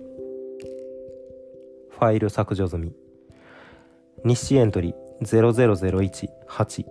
[1.91, 2.93] ファイル削除済み。
[4.25, 6.85] 日誌エントリー00018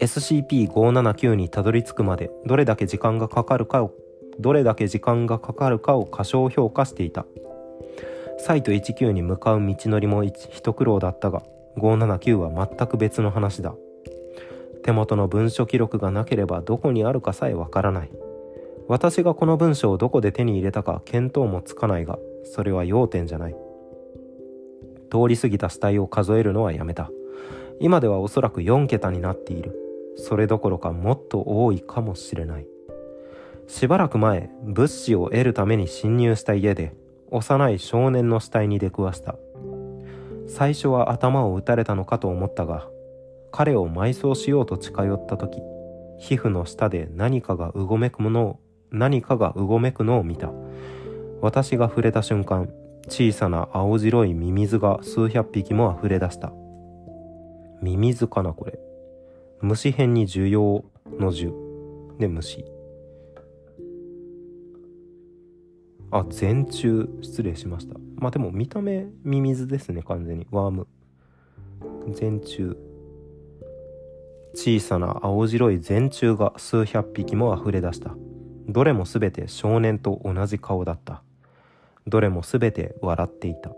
[0.00, 3.92] SCP-579 にたどり着くまでどれだけ時間がかかるかを
[4.38, 7.26] どれだけ時間がかかるかを過小評価していた。
[8.38, 11.42] サイト19に向かう道のりも一苦労だったが
[11.76, 13.74] 579は全く別の話だ。
[14.82, 18.10] 手元の文書記録がなければどこにあるかさえわからない。
[18.86, 23.56] 私がこの文章をどこで手に入れたか見当もつかないがそれは要点じゃない。
[25.10, 27.10] 通り過ぎた死体を数えるのはやめた。
[27.80, 29.80] 今ではおそらく4桁になっている。
[30.16, 32.66] それどころかもっと多いかもしれない。
[33.66, 36.94] しばらく前物資を得るために侵入した家で
[37.30, 39.36] 幼い少年の死体に出くわした。
[40.46, 42.86] 最初は頭を打たれたのかと思ったが
[43.50, 45.62] 彼を埋葬しようと近寄った時
[46.18, 50.52] 皮膚の下で何かがうごめくものを何かがうごめくのを見た。
[51.40, 52.70] 私が触れた瞬間
[53.08, 56.52] 小さな青白いミミズが数百匹も溢れ出した。
[57.82, 58.78] ミミズかなこれ。
[59.60, 60.84] 虫編に需要
[61.18, 61.52] の樹。
[62.18, 62.64] で虫。
[66.16, 67.96] あ全虫失礼しました。
[68.14, 70.46] まあでも見た目ミミズですね完全に。
[70.52, 70.86] ワーム。
[72.12, 72.76] 全虫
[74.54, 78.14] 小さな青白い全虫が数百匹も溢れ出した。
[78.68, 81.24] どれも全て少年と同じ顔だった。
[82.06, 83.72] どれも全て笑っていた。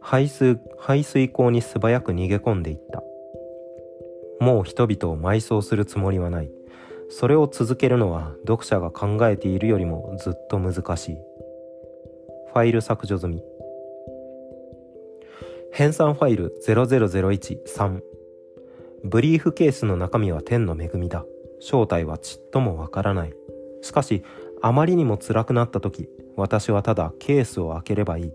[0.00, 3.02] 排水排水溝に素早く逃げ込んでいった。
[4.42, 6.50] もう人々を埋葬するつもりはない。
[7.10, 11.18] それを続けるのは読者が考えているよりもずっと難しい。
[12.52, 13.42] ファイル削除済み。
[15.72, 18.00] 編纂ファイル00013
[19.04, 21.24] ブリーフケースの中身は天の恵みだ。
[21.60, 23.32] 正体はちっともわからない。
[23.80, 24.22] しかし
[24.60, 28.32] あまりにも辛くなった時私はただケースを開ければいい。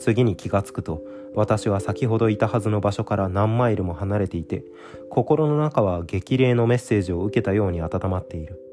[0.00, 1.00] 次に気がつくと
[1.36, 4.64] 私は先ほどいたはずの場所から何マイルも離れていて
[5.10, 8.71] 心の中は激励のメッセージを受けたように温まっている。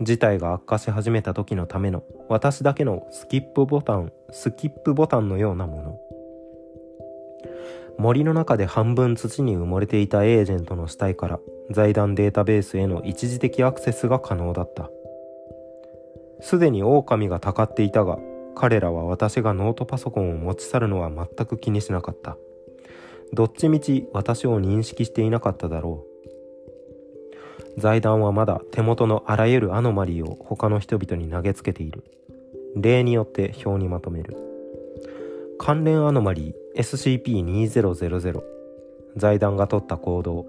[0.00, 6.00] 事態が悪化し始めた時のための私だけのスキップボタンスキップボタンのようなもの。
[7.96, 11.38] 森の中で半分土に埋もれていたエージェントの死体から
[11.70, 14.90] 財団データベースへの一時的アクセスが可能だった。
[16.40, 18.18] すでに狼がたかっていたが
[18.56, 22.36] 彼らは私がノートパソコンを持ち去るのは全く気にしなかった。
[23.32, 26.13] どっちみち私を認識していなかっただろう。
[27.78, 32.04] 財団はまだ手元のあらゆるアノマリーを他の人々に投げつけている。
[32.76, 34.36] 例によって表にまとめる。
[35.58, 38.42] 関連アノマリー SCP-2000
[39.16, 40.46] 財団が取った行動。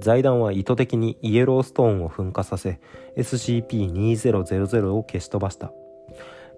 [0.00, 2.80] 財団は意図的にイエローストーンを噴火させ
[3.16, 5.72] SCP-2000 を消し飛ばした。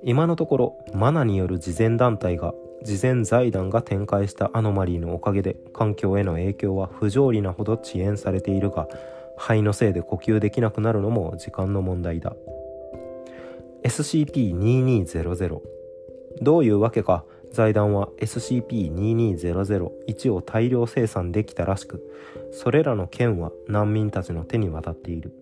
[0.05, 8.89] 今のところマナによる慈善団体が慈善財団が展開したアノマリーのおかげで環境への影響は不条理なほど遅延されているが
[9.43, 12.37] 肺のせいで呼吸できなくなるのも時間の問題だ。
[13.83, 15.61] SCP-2200
[16.41, 17.25] どういうわけか？
[17.51, 22.01] 財団は SCP-2200-1 を大量生産できたらしく
[22.53, 25.33] それらの剣は難民たちの手に渡っている。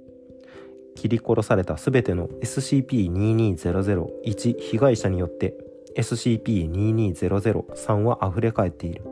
[0.97, 5.55] 切り殺された全ての SCP-2200-1 被害者によって
[5.99, 9.03] SCP-2200-3 は溢れ返っている。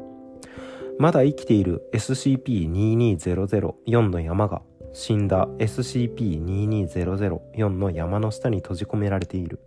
[0.98, 9.58] まだ生きている SCP-2200-4 の山が死んだ SCP-2200-4 の山の下に閉じ込められている。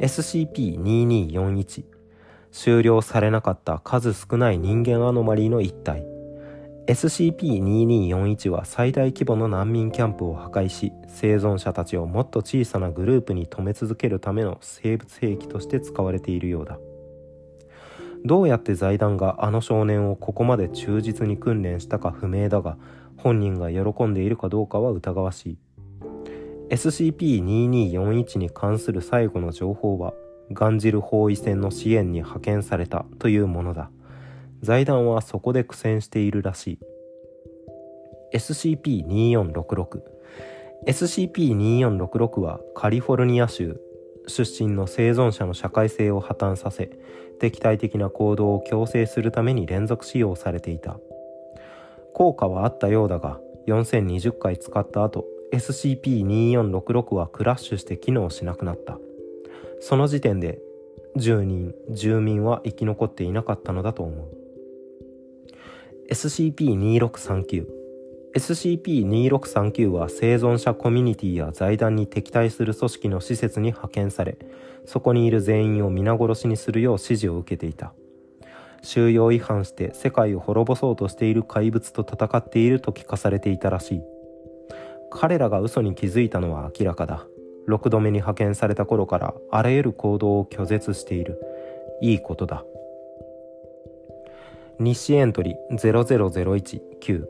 [0.00, 1.84] SCP-2241
[2.50, 6.04] 終了されなかった数少ない人間アノマリーの一体。
[6.86, 16.80] SCP-2241 は最大規模の難民キャンプを破壊し生存者たちをもっと小さなグループに止め続けるための生物兵器として使われているようだ。
[18.24, 22.76] どうやって財団があの少年をここまで忠実に訓練したか不明だが
[23.22, 25.58] 本人が喜んでいるかどうかは疑わしい。
[26.70, 30.14] SCP-2241 に関する最後の情報は
[30.52, 33.90] ガンジル包囲戦の支援に派遣されたというものだ。
[34.62, 36.78] 財団はそこで苦戦しているらしい。
[38.36, 40.02] SCP-2466
[40.86, 43.80] SCP-2466 はカリフォルニア州
[44.26, 46.90] 出身の生存者の社会性を破綻させ
[47.40, 50.98] 敵対的な行動を強制するために連続使用されていた。
[52.20, 58.98] 効果はあったようだが4020回使った後 SCP-2466 はクラッシュして機能しなくなった。
[59.80, 60.58] その時点で
[61.16, 64.28] 住人住民は生き残っていなかったのだと思う。
[66.10, 67.66] SCP-2639
[68.36, 74.36] SCP-2639 は生存者コミュニティや財団に敵対する組織の施設に派遣され
[74.84, 77.94] そこにいる全員を皆殺しにするよう指示を受けていた。
[78.82, 84.02] 収容違反して世界を滅ぼそうとしている怪物と戦っていると聞かされていたらしい。
[85.10, 87.26] 彼らが嘘に気づいたのは明らかだ。
[87.68, 91.40] 6度目に派遣された頃からあらゆる行動を拒絶している。
[92.00, 92.64] いいことだ。
[94.78, 97.24] 日誌エントリー00019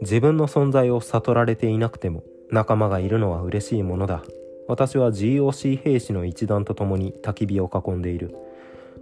[0.00, 4.22] 自分の存在を悟られていなくても仲間がいるのは嬉しいものだ。
[4.68, 8.36] 私は GOC 兵士の一団と共に焚き火を囲んでいる。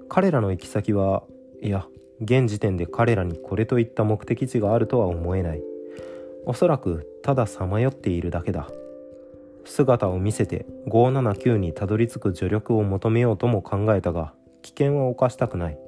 [0.08, 1.24] 彼らの行き先は
[1.64, 1.86] いや
[2.20, 5.62] 現時点で彼らにこれといった目的地があるとは思えない。
[6.44, 8.68] おそらくたださまよっているだけだ。
[9.64, 15.78] 姿を見せて579にたどり着く助力を求めようとも考えたが危険は冒したくない。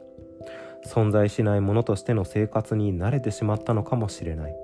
[0.86, 4.56] 存在しないものとしての生活に慣れてしまったのかもしれない。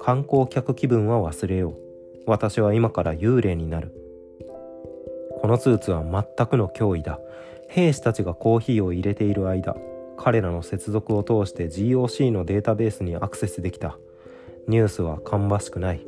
[0.00, 1.74] 観光客気分は忘れよう。
[2.26, 3.92] 私は今から幽霊になる。
[5.40, 7.18] このスーツは全くの脅威だ。
[7.70, 9.76] 兵士たちがコーヒーを入れている間
[10.16, 13.96] 彼らの接続を通して GOC のデータベースにアクセスできた。
[14.68, 16.06] ニュースは芳しくない。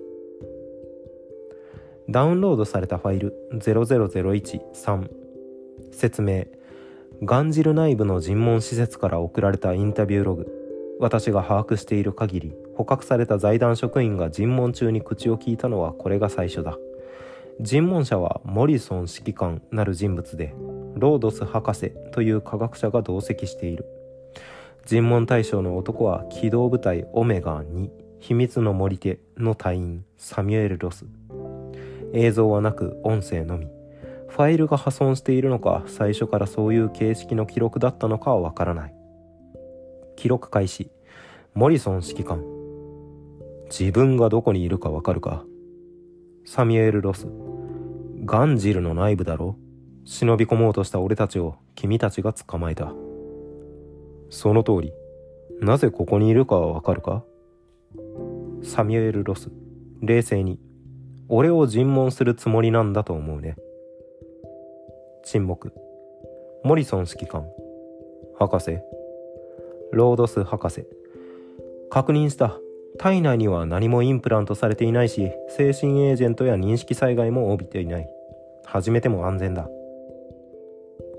[2.11, 5.09] ダウンロードされたファイル00013
[5.92, 6.44] 説明。
[7.22, 10.98] ガンジル内部の尋問施設から送られたインタビューログ。
[11.01, 16.77] 私が把握している限り捕獲された財団職員が尋問中に口を聞いたのはこれが最初だ。
[17.61, 20.55] 尋問者はモリソン指揮官なる人物で
[20.94, 23.87] ロードス博士という科学者が同席している。
[24.85, 31.07] 尋問対象の男は機動部隊オメガ2秘密の森手の隊員サミュエル・ロス。
[32.12, 33.66] 映像はなく音声のみ。
[34.28, 38.94] ファイルが破損しているのか最初からそういう形式の記録だったのかはわからない。
[40.16, 40.90] 記録開始。
[41.55, 42.44] モリソン指揮官。
[43.68, 45.44] 自分がどこにいるかわかるか。
[46.44, 47.26] サミュエル・ロス。
[48.25, 49.71] ガンジルの内部だろう。
[50.05, 52.92] 忍び込もうとした俺たちを君たちが捕まえた。
[54.31, 54.92] その通り。
[55.61, 57.25] なぜここにいるかはわかるか？
[58.63, 59.50] サミュエル・ロス。
[60.00, 60.59] 冷静に。
[61.29, 63.57] 俺を尋問するつもりなんだと思うね。
[65.25, 65.73] 沈黙。
[66.65, 67.46] モリソン指揮官。
[68.38, 68.79] 博士。
[69.92, 70.85] ロードス博士。
[71.90, 72.59] 確認した。
[72.98, 78.09] 体内には何もインプラントされていないし、精神エージェントや認識災害も帯びていない。
[78.65, 79.69] 始めても安全だ。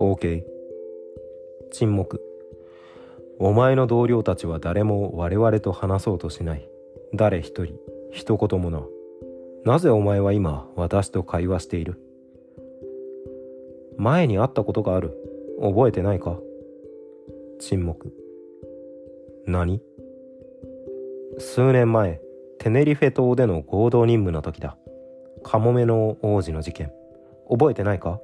[0.03, 0.43] OK
[1.71, 2.21] 沈黙。
[3.39, 6.69] お前の同僚たちは誰も我々と話そうとしない。
[7.13, 7.75] 誰一人。
[8.11, 8.83] 一言もな。
[9.63, 12.01] なぜお前は今私と会話している？
[13.95, 15.17] 前に会ったことがある。
[15.61, 16.37] 覚えてないか？
[17.61, 18.11] 沈黙。
[19.47, 19.81] 何？
[21.39, 22.19] 数年前
[22.59, 24.75] テネリフェ島での合同任務の時だ。
[25.43, 26.91] カモメの王子の事件。
[27.49, 28.19] 覚えてないか？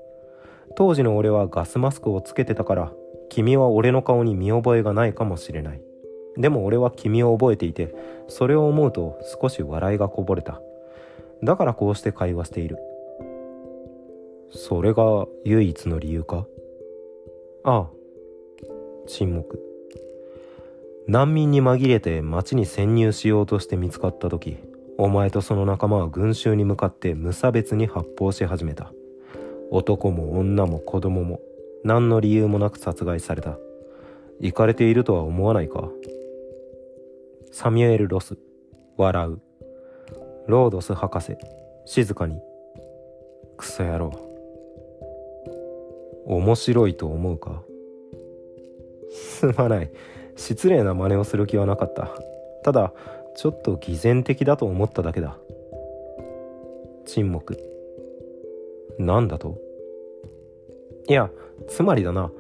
[0.80, 2.94] 当時の俺はガスマスクをつけてたから
[3.28, 5.82] 君は俺の顔に見覚えがないかもしれない。
[6.38, 7.94] でも俺は君を覚えていて
[8.30, 10.62] それを思うと少し笑いがこぼれた。
[11.44, 12.78] だからこうして会話している。
[14.52, 16.48] それが唯一の理由か？
[17.66, 17.90] ああ。
[19.06, 19.62] 沈黙。
[21.08, 24.58] 難民に紛れて町に潜入しようとして見つかった時
[24.98, 28.94] お前とその仲間は群衆に向かって無差別に発砲し始めた。
[29.72, 31.40] 男も女も子供も
[31.84, 33.58] 何の理由もなく殺害された。
[34.40, 35.90] 行かれているとは思わないか。
[37.52, 38.38] サミュエル・ロス
[38.98, 39.40] 笑う。
[40.48, 41.36] ロードス博士
[41.86, 42.40] 静かに。
[43.58, 44.12] クソ野郎。
[46.26, 47.64] 面白いと思うか。
[49.12, 49.92] すまない。
[50.36, 52.10] 失礼な真似をする気はなかった。
[52.64, 52.94] ただ
[53.36, 55.38] ちょっと偽善的だと思っただけだ。
[57.06, 57.69] 沈黙。
[59.00, 59.58] なんだと？
[61.08, 61.32] いや
[61.68, 62.32] つまりだな。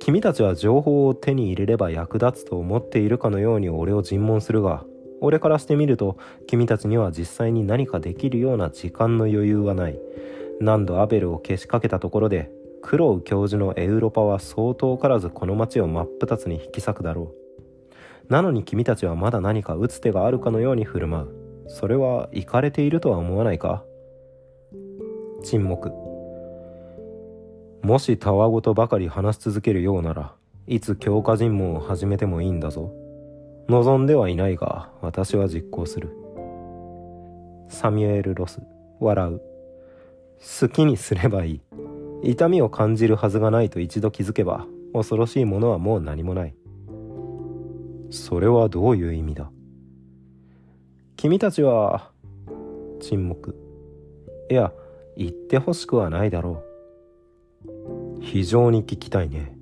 [0.00, 4.84] 君たちは情報を手に入れれば役立つと思っているかのように俺を尋問するが
[5.20, 6.16] 俺からしてみると
[6.46, 9.98] 君たちには実際に何かできるような時間の余裕はない
[10.60, 12.50] 何度アベルをけしかけたところで
[12.82, 17.34] クロウ教授のエウロパは相当からずこの町を真っ二つに引き裂くだろ
[18.28, 18.32] う。
[18.32, 21.64] なのに君たちはまだ何か打つ手があるかのように振る舞う。
[21.66, 23.84] それは行かれているとは思わないか？
[25.42, 25.90] 沈黙。
[27.82, 30.34] もしたわごとばかり話し続けるようなら
[30.66, 32.92] いつ強化尋問を始めてもいいんだぞ。
[33.68, 36.10] 望んではいないが私は実行する。
[37.68, 38.60] サミュエル・ロス
[39.00, 39.40] 笑う。
[40.60, 41.60] 好きにすればいい。
[42.22, 46.54] 痛みを感じるはずがないと一度気づけば恐ろしいものはもう何もない。
[48.10, 49.50] それはどういう意味だ？
[51.16, 52.10] 君たちは
[53.00, 53.54] 沈黙。
[54.50, 54.72] いや
[55.16, 56.67] 言ってほしくはないだろう。
[58.20, 59.56] 非常に聞きたいね。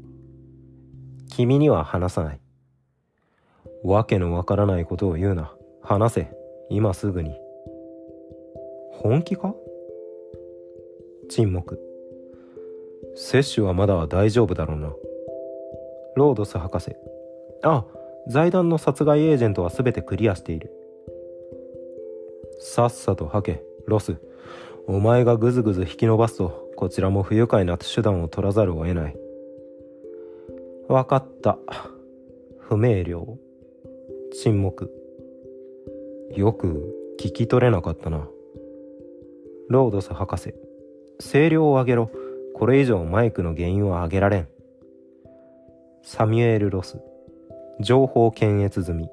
[1.30, 2.40] 君には話さない。
[3.84, 5.54] わけのわからないことを言うな。
[5.82, 6.36] 話せ。
[6.70, 7.36] 今すぐに。
[8.90, 9.54] 本気か？
[11.28, 11.78] 沈黙。
[13.14, 14.92] 接種はまだ大丈夫だろうな。
[16.16, 16.96] ロードス博士。
[17.62, 17.84] あ
[18.28, 20.72] 財団の殺害エージェントは全てクリアしている。
[22.59, 24.16] さっさと吐けロス。
[24.88, 29.16] お前がグズグズ引き伸ばすとこちらも不愉快な手段を取らざるを得ない。
[30.89, 31.59] 分かった。
[32.59, 33.39] 不明瞭。
[34.33, 34.93] 沈黙。
[36.35, 38.29] よく聞き取れなかったな。
[39.68, 40.55] ロードス博士
[41.18, 42.11] 声量を上げろ。
[42.55, 44.49] これ以上マイクの原因は上げられん。
[46.03, 46.99] サミュエル・ロス
[47.81, 49.09] 情報検閲済み。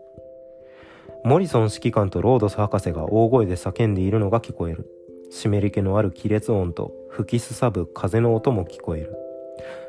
[1.24, 4.90] モリソン指揮官とロードス博士が大声で叫んでいるのが聞こえる。
[5.36, 9.16] 湿り気のある亀裂音と吹きすさぶ風の音も聞こえる。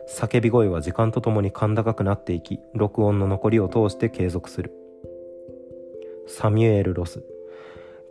[0.09, 4.73] 叫び声は時間とともに甲高くなっていき録音の残りを通して継続する。
[6.27, 7.23] サミュエル・ロス。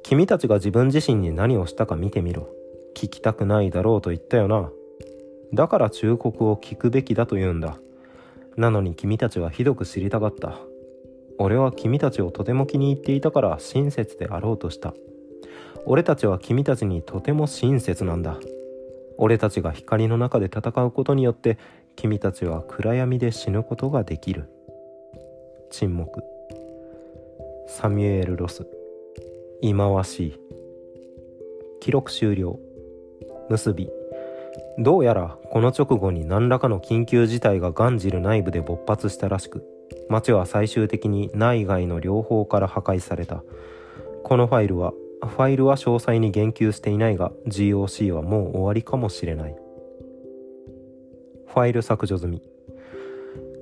[0.03, 2.49] 君たちが自分自身に何をしたか見てみろ。
[2.93, 4.69] 聞きたくないだろうと言ったよな。
[5.55, 7.79] だから忠告を聞くべきだと言うんだ。
[8.57, 10.59] なのに君たちはひどく知りたかった。
[11.39, 14.93] 俺は君たちをとても気に入っていたから親切であろうとした。
[15.85, 18.39] 俺たちは君たちにとても親切なんだ。
[19.17, 21.57] 俺たちが光の中で戦うことによって
[21.95, 24.49] 君たちは暗闇で死ぬことができる。
[25.69, 26.23] 沈黙。
[27.67, 28.65] サミュエル・ロス。
[29.61, 30.39] 忌まわしい。
[31.81, 32.59] 記録終了。
[33.49, 33.89] 結び。
[34.77, 39.63] どうやらこの直後に何らかの緊急事態がガンジル内部で勃発したらしく
[40.09, 43.43] 町は最終的に内外の両方から破壊された。
[44.23, 44.93] このファイルは
[45.25, 49.55] ファイルは詳細に言及していないが GOC はもう終わりかもしれない。
[51.47, 52.41] ファイル削除済み。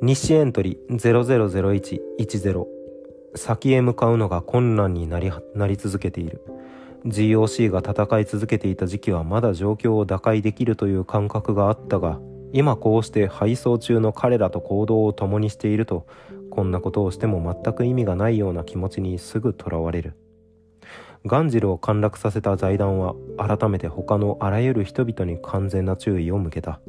[0.02, 2.66] 日誌エントリー000110
[3.36, 6.42] 先へ向かうのが困難になりなり続けている。
[7.06, 12.20] GOC が戦い続けていた時期はまだ状況を打開できるという感覚があったが
[12.54, 16.06] 今こうして配送中の彼らと行動を共にしていると
[16.52, 20.14] こんなことをしても全く意味がないような気持ちにすぐとらわれる。
[21.26, 26.80] ガンジルを陥落させた財団は改めて他のあらゆる人々に完全な注意を向けた。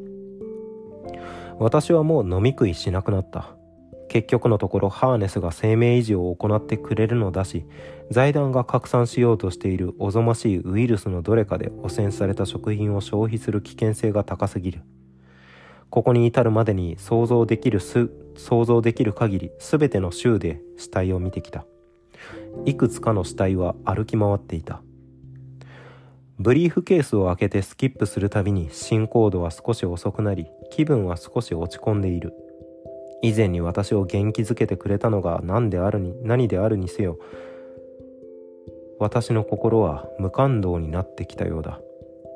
[1.59, 3.55] 私はもう飲み食いしなくなった。
[4.09, 7.65] 結局のところハーネスが生命維持を行ってくれるのだし
[8.11, 14.83] 財団が拡散しようとしているおぞましいウイルスのどれかで汚染された食品を消費する危険性が高すぎる。
[15.89, 21.65] ここに至るまでに想像できるす想像できる限り全ての州で死体を見てきた。
[22.65, 24.83] いくつかの死体は歩き回っていた。
[26.39, 32.33] ブリーフケースを開けてスキップするたびに進行度は少し遅くなり気分は少し落ち込んでいる。
[33.23, 37.19] 以前に私を元気づけてくれたのが何であるに何であるにせよ。
[38.99, 41.81] 私の心は無感動になってきたようだ。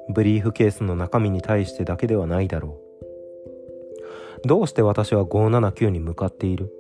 [0.08, 2.78] ブリーフケースの中身に対してだけではないだろ
[4.44, 4.46] う。
[4.46, 6.70] どうして私は579に向かっている？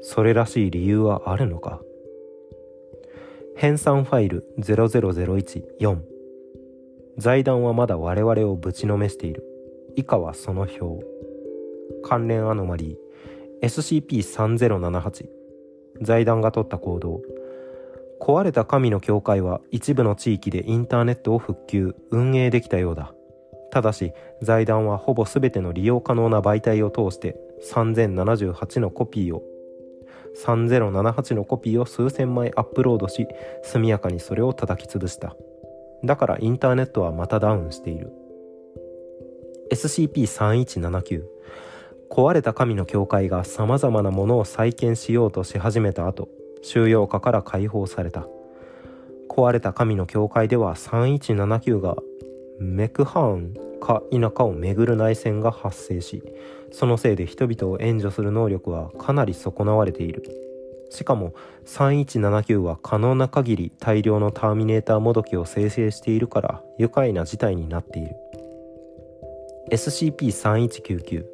[0.00, 1.80] それらしい理由はあるのか？
[3.56, 6.00] 編纂ファイル00014
[7.18, 9.44] 財団はまだ我々をぶちのめしている。
[9.96, 11.04] 以下はその表。
[12.02, 13.66] 関連アノマリー。
[13.66, 15.26] SCP-3078
[16.00, 17.20] 財団が取った行動。
[18.20, 23.12] 壊れた神の教会は一部の地域でインターネットを復旧運営できたようだ。
[23.70, 27.36] ただし財団はほぼ全ての利用可能な媒体を通して
[27.70, 29.42] 3078のコピーを
[30.44, 33.26] 3078のコピーを数千枚アップロードし
[33.62, 35.36] 速やかにそれを叩き潰した。
[36.04, 38.12] だからインターネットはまたダウンしている。
[39.70, 41.22] SCP-3179
[42.10, 46.28] 壊れた神の教会が様々なものを再建しようとし始めた後
[46.60, 48.26] 収容下から解放された。
[49.30, 51.96] 壊れた神の教会では3179が
[52.60, 56.22] メクハーンか否かをめぐる内戦が発生し
[56.70, 60.22] そのせいで人々を援助する能力はかなり損なわれている。
[60.90, 61.34] しかも
[61.66, 68.14] 3179は可能な限り大量のターミネーターもどきを生成しているから愉快な事態になっている。
[69.70, 71.24] SCP-3199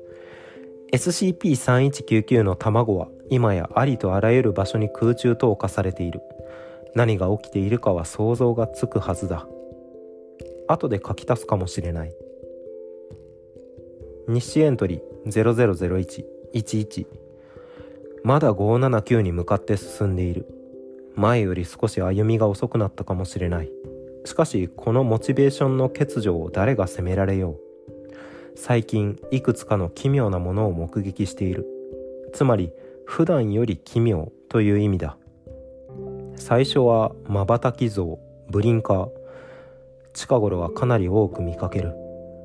[0.93, 6.23] SCP-3199 の卵は今やありとあらゆる場所に空中投下されている。
[6.95, 9.47] 何が起きているかは想像がつくはずだ。
[10.69, 12.28] 後で書き足すかもしれない。
[14.29, 16.19] 日誌エントリー
[16.53, 17.07] 000111
[18.25, 20.47] まだ579に向かって進んでいる。
[21.15, 23.71] 前より少し歩みが遅くなったかもしれない。
[24.27, 27.59] しかしこのモチベーションの欠如を誰が責められよう。
[28.55, 31.67] 最近いくつかの奇妙なものを目撃している。
[32.35, 32.71] つまり
[33.07, 35.17] 普段より奇妙という意味だ。
[36.37, 38.19] 最初はまばたき像
[38.51, 39.11] ブリンカー。
[40.13, 41.95] 近頃はかなり多く見かける。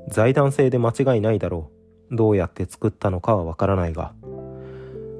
[0.07, 1.72] 財団製で間違いないだろう。
[2.13, 4.13] どうやって作ったのかはわからないが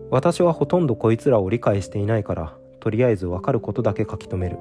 [0.09, 4.59] 私はほとんどこいつらを理解していないからとりあえずわかることだけ書き留める。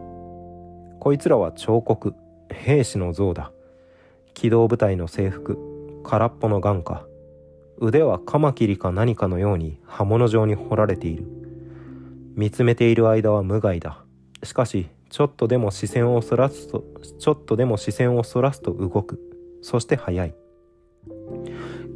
[1.00, 2.14] こいつらは彫刻
[2.48, 3.50] 兵士の像だ。
[4.32, 5.58] 機動部隊の制服
[6.04, 7.04] 空っぽの眼下。
[7.78, 11.26] 腕はカマキリか何かのように刃物状に彫られている。
[12.36, 14.04] 見つめている間は無害だ。
[14.44, 16.84] しかしちょっとでも視線をそらすと
[17.18, 19.18] ちょっとでも視線をそらすと動く。
[19.62, 20.34] そして速い。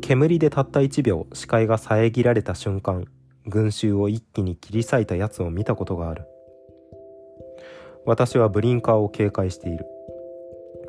[0.06, 3.06] 煙でたった1秒視界が遮られた瞬間
[3.44, 6.24] 群衆を一気に切り裂いたやつを見たことがある。
[8.04, 9.84] 私はブリンカーを警戒している。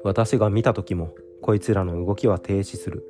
[0.03, 3.03] 私が見た時もこいつらの動きは停止する。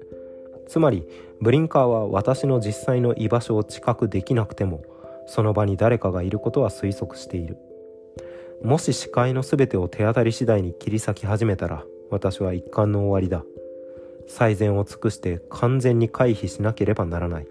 [0.69, 1.03] つまり
[1.41, 4.85] ブリンカーは私の実際の居場所を知覚できなくても
[5.25, 7.57] その場に誰かがいることは推測している。
[8.63, 13.43] もし視界の全てを手当たり次第に切り裂き始めたら私は一貫の終わりだ。
[14.27, 17.47] 最善を尽くして完全に回避しなければならない。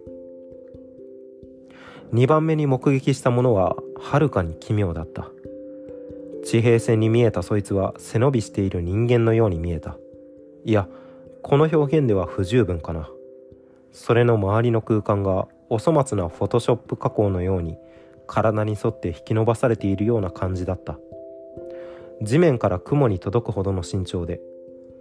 [2.12, 5.30] 2番目に目撃したものははるかに奇妙だった。
[6.44, 9.96] 地平線に見えたそいつは背伸びしている人間のように見えた。
[10.64, 10.88] いや
[11.42, 13.10] この表現では不十分かな。
[13.90, 17.76] それの周りの空間がお粗末なフォトショップ加工のように
[18.26, 20.98] 体に沿って引き伸ばされているような感じだった。
[22.22, 24.40] 地面から雲に届くほどの身長で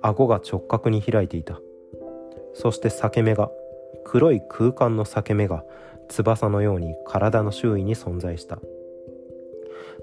[0.02, 1.60] 顎が直角に開いていた。
[2.56, 3.52] そして裂け目が
[4.04, 5.64] 黒い空間の裂け目が
[6.10, 8.60] 翼のように体の周囲に存在した。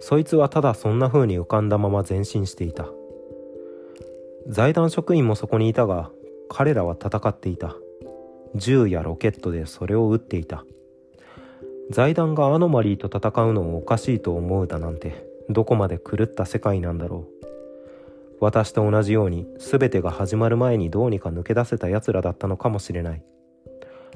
[0.01, 2.89] そいつはただそんな風に浮かんだまま前進していた。
[4.49, 6.11] 財団職員もそこにいたが
[6.49, 7.75] 彼らは戦っていた。
[8.55, 10.65] 銃やロケットでそれを撃っていた。
[11.91, 17.42] 財団がアノマリーと戦うのをおかしいと思うだなんてどこまで狂った世界なんだろう。
[18.43, 23.23] 私と同じように全てが始まる前にどうにか抜け出せた奴らだったのかもしれない。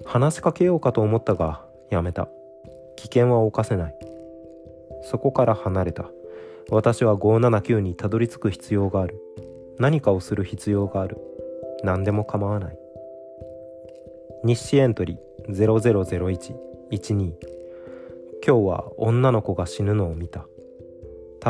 [0.05, 2.29] 話しかけようかと思ったがやめた。
[2.97, 3.95] 危険は冒せない。
[5.03, 6.11] そこから離れた。
[6.71, 9.17] 私は579にたどり着く必要がある。
[9.79, 11.19] 何かをする必要がある。
[11.85, 12.79] 何でも構わない。
[14.43, 17.33] 日誌エントリー000112
[18.45, 20.49] 今日は女の子が死ぬのを見た。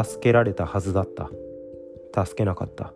[0.04, 1.30] 助けられたはずだった。
[2.24, 2.94] 助けなかった。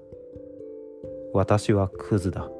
[1.35, 2.51] 私はクズだ。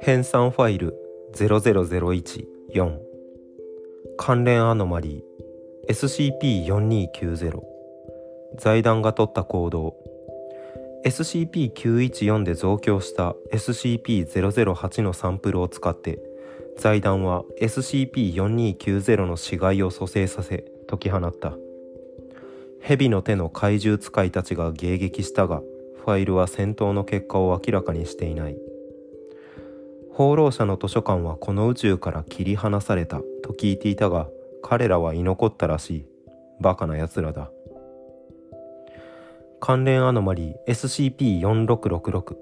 [0.00, 0.94] 編纂ファイル
[1.34, 2.98] 00014
[4.16, 5.36] 関連アノマリー。
[5.88, 7.60] SCP-4290
[8.58, 9.96] 財団が取った行動。
[11.06, 16.18] SCP-914 で増強した SCP-008 のサンプルを使って
[16.76, 21.54] 財団は SCP-4290 の死骸を蘇生させ解き放った。
[22.80, 25.62] 蛇の手の怪獣使いたちが迎撃したが
[26.04, 28.56] ファイルは戦闘の結果を明らかにしていない。
[30.12, 34.28] 放浪者の図書館はこの宇宙から切り離されたと聞いていたが
[34.60, 36.06] 彼らは居残ったらしい。
[36.60, 37.50] バカな奴らだ。
[39.60, 40.72] 関連アノマリー
[41.40, 42.36] SCP-4666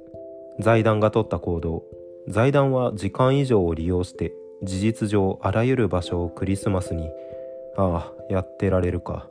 [0.60, 1.84] 財団が取った行動。
[2.28, 7.10] 財団は時間以上を利用して事実上あらゆる場所をクリスマスに
[7.76, 9.28] ああやってられるか。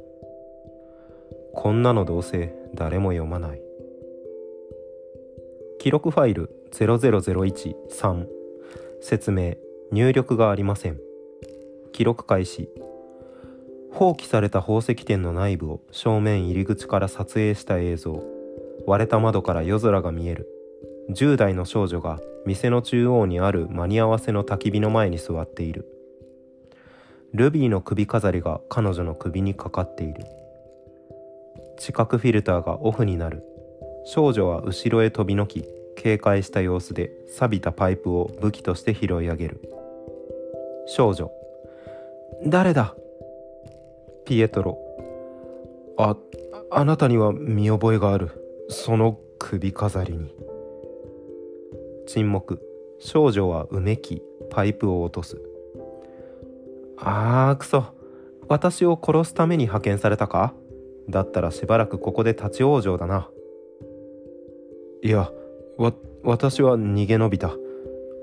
[1.53, 3.61] こんなのどうせ誰も読まない。
[5.79, 8.27] 記録ファイル00013
[9.01, 9.55] 説明
[9.91, 10.99] 入力がありません。
[11.91, 12.69] 記録開始。
[13.93, 18.23] 放棄された宝石店の内部を正面入り口から撮影した映像。
[18.85, 20.47] 割れた窓から夜空が見える。
[21.11, 25.87] 10代の少女が店の中央にある間に合わせの焚き火の前に座っている。
[27.33, 30.25] ルビーの首飾りが彼女の首にかかっている。
[31.77, 33.43] 知覚フィルターがオフになる。
[34.05, 35.65] 少女は後ろへ飛びのき
[35.95, 39.61] 警戒した様子で錆びたパイプを武器として拾い上げる。
[40.87, 41.31] 少女
[42.47, 42.95] 誰だ？
[44.25, 44.77] ピエトロ。
[45.97, 46.17] あ
[46.71, 48.31] あなたには見覚えがある。
[48.69, 50.33] その首飾りに。
[52.07, 52.61] 沈黙。
[52.99, 55.41] 少女はうめきパイプを落とす。
[56.97, 57.83] あーくそ。
[58.47, 60.53] 私を殺すために派遣されたか？
[61.09, 63.29] だったらしばらくここで立ち往生だな。
[65.01, 65.31] いや
[65.77, 65.93] わ
[66.23, 67.51] 私は逃げ延びた。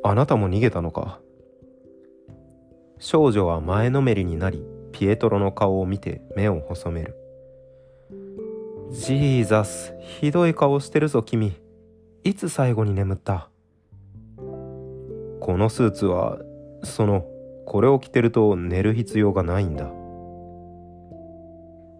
[0.03, 1.20] あなたも逃げたのか？
[2.98, 7.16] 少女は前のめりになりピエトロの顔を見て目を細める。
[8.91, 11.55] ジーザスひどい顔してるぞ君。
[12.24, 13.49] いつ最後に眠った？
[14.36, 16.38] このスーツは
[16.82, 17.24] その
[17.66, 19.91] これを着てると寝る必要がないんだ。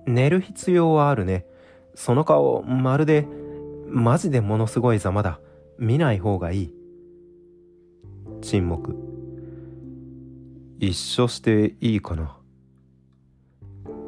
[0.07, 1.47] 寝る必要はあるね。
[1.95, 3.27] その顔まるで
[3.87, 5.41] マジでものすごいざまだ。
[5.79, 6.75] 見ない方がいい。
[8.43, 8.97] 沈黙。
[10.79, 12.37] 一緒していいかな？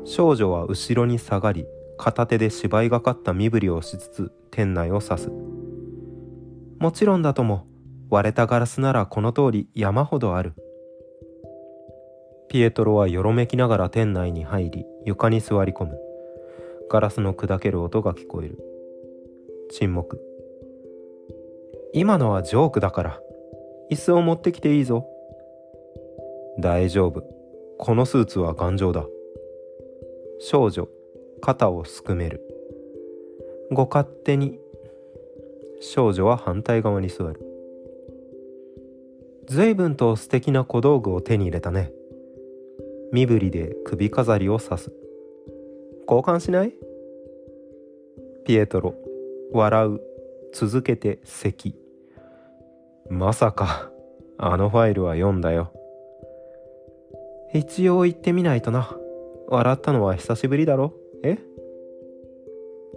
[0.04, 5.30] 少女は後ろに下がり片手で芝居がかった身振りをしつつ店内を指す。
[6.78, 7.66] もちろんだとも
[8.10, 10.54] 割れたガラスならこの通り山ほどある。
[12.48, 15.98] ピエトロはよろめきながら店内に入り床に座り込む。
[16.90, 18.58] ガラスの砕ける音が聞こえる。
[19.70, 20.20] 沈黙。
[21.94, 23.20] 今のはジョークだから
[23.90, 25.06] 椅子を持ってきていいぞ。
[26.58, 27.22] 大丈夫。
[27.78, 29.06] このスーツは頑丈だ。
[30.44, 30.88] 少女
[31.40, 32.40] 肩をすくめる。
[33.70, 34.58] ご勝手に
[35.80, 37.40] 少女は反対側に座る。
[39.46, 41.92] 随分と素敵な小道具を手に入れたね。
[43.12, 44.92] 身振りで首飾りを刺す。
[46.08, 46.74] 交換しない？
[48.44, 48.96] ピエトロ
[49.52, 50.00] 笑う。
[50.52, 51.76] 続けて咳。
[53.08, 53.92] まさか
[54.38, 55.72] あのファイルは読んだよ。
[57.54, 58.98] 一応言ってみないとな。
[59.52, 60.94] 笑ったのは久しぶりだろ？
[61.22, 61.36] え？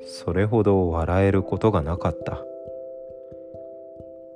[0.06, 2.42] それほど笑えることがなかった。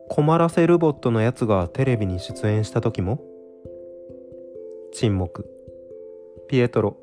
[0.09, 3.23] 困らせロボットのやつがテレビに出演した時も？
[4.91, 5.45] 沈黙。
[6.49, 6.97] ピエトロ。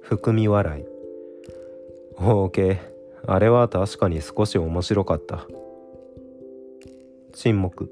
[0.00, 0.84] 含み笑い。
[2.18, 2.78] OK
[3.26, 5.48] あれは確かに少し面白かった。
[7.32, 7.90] 沈黙。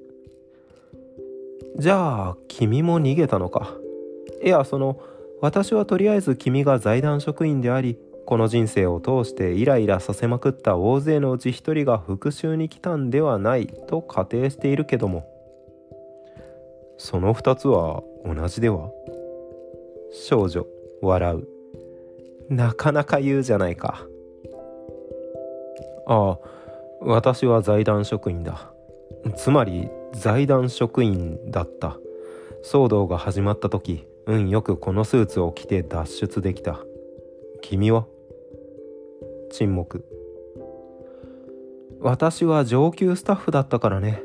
[1.79, 3.75] じゃあ君も逃げたのか？
[4.45, 5.01] いやその
[5.41, 15.26] 私はとりあえず君が財団職員でありこの人生を通してイライラさせまくった大勢のうち一人が復讐に来たんではないと仮定しているけども。
[16.99, 18.91] その二つは同じでは？
[20.12, 20.66] 少女
[21.01, 21.49] 笑う。
[22.51, 24.07] なかなか言うじゃないか。
[26.07, 26.38] ああ
[27.01, 28.70] 私は財団職員だ。
[29.36, 31.97] つまり財団職員だった。
[32.70, 34.07] 騒動が始まった時。
[34.31, 36.78] 運よくこのスーツを着て脱出できた。
[37.62, 38.07] 君は？
[39.51, 40.05] 沈黙。
[42.01, 44.22] 私は上級スタッフだったからね。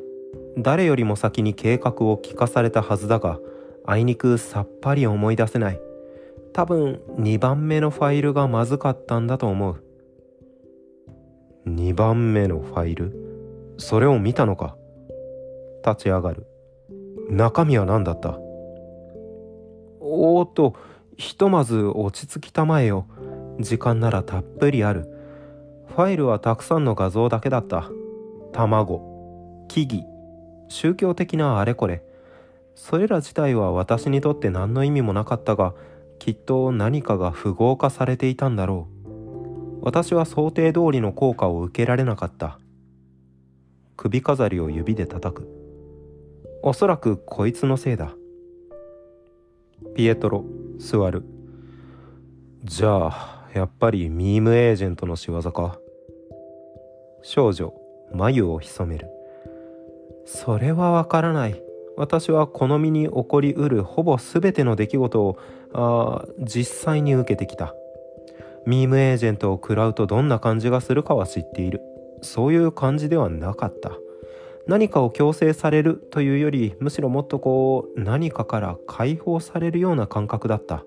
[0.59, 3.39] 誰よりも先に計画を聞かされたはずだが
[3.83, 5.81] あいにくさっぱり思い出せない。
[6.53, 9.83] 多分2番目のファイルがまずかったんだと思う。
[11.67, 13.73] 2番目のファイル？
[13.79, 14.77] それを見たのか？
[15.83, 16.45] 立ち上がる。
[17.27, 18.39] 中身は何だった？
[20.07, 20.75] おーっと
[21.17, 23.07] ひとまず落ち着きたまえよ。
[23.59, 25.09] 時間ならたっぷりある。
[25.87, 27.89] ファイルはたくさんの画像だけだった。
[28.53, 30.03] 卵木々
[30.69, 32.03] 宗教的なあれこれ。
[32.75, 35.73] それら自体は私にとって何の意味もなかったが
[36.19, 39.85] きっと何かが符号化されていたんだろう。
[39.85, 42.59] 私は想定通りの効果を受けられなかった。
[43.97, 45.49] 首飾りを指で叩く。
[46.61, 48.13] おそらくこいつのせいだ。
[49.95, 50.43] ピエトロ
[50.77, 51.23] 座る。
[52.65, 55.79] じゃあやっぱりミームエージェントの仕業か？
[57.21, 57.73] 少女
[58.13, 59.07] 眉を潜める。
[60.25, 61.61] それはわからない。
[61.95, 65.39] 私はこの身に起こりうるほぼ全ての出来事を
[65.73, 67.73] あ実際に受けてきた。
[68.65, 71.79] ミームエージェントを食らうとどんな感じがするかは知っている。
[72.21, 73.91] そういう感じではなかった。
[74.67, 80.83] 何かを強制されるというよりむしろもっとこう何かから解放されるような感覚だった。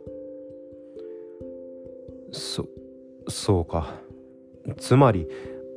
[2.33, 2.69] そ
[3.29, 3.95] そうか。
[4.77, 5.29] つまり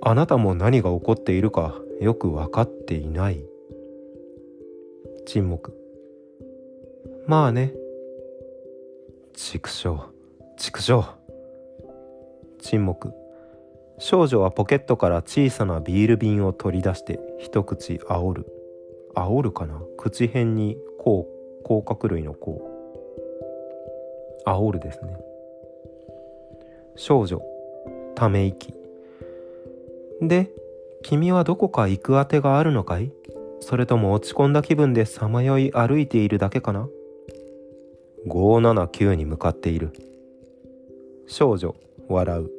[0.02, 3.46] あなたも何が起こっているかよく分かっていない。
[5.26, 5.78] 沈黙。
[7.28, 7.74] まあね。
[9.34, 9.98] 畜生。
[10.58, 11.04] 畜生。
[12.60, 13.21] 沈黙。
[14.04, 18.48] 少女はポケットから小さなビール瓶を取り出して一口煽る。
[19.16, 19.80] 煽るかな？
[19.96, 21.28] 口辺にこ
[21.62, 22.68] う甲殻類のこ
[24.44, 25.16] う煽るですね。
[26.96, 27.44] 少女
[28.16, 28.74] ため息。
[30.20, 30.50] で
[31.04, 33.12] 君はどこか行くあてがあるのかい？
[33.60, 36.90] それとも落ち込んだ気分でさまよい歩いているだけかな
[38.28, 39.94] ？579に向かっている。
[41.28, 41.76] 少女
[42.10, 42.50] 笑う。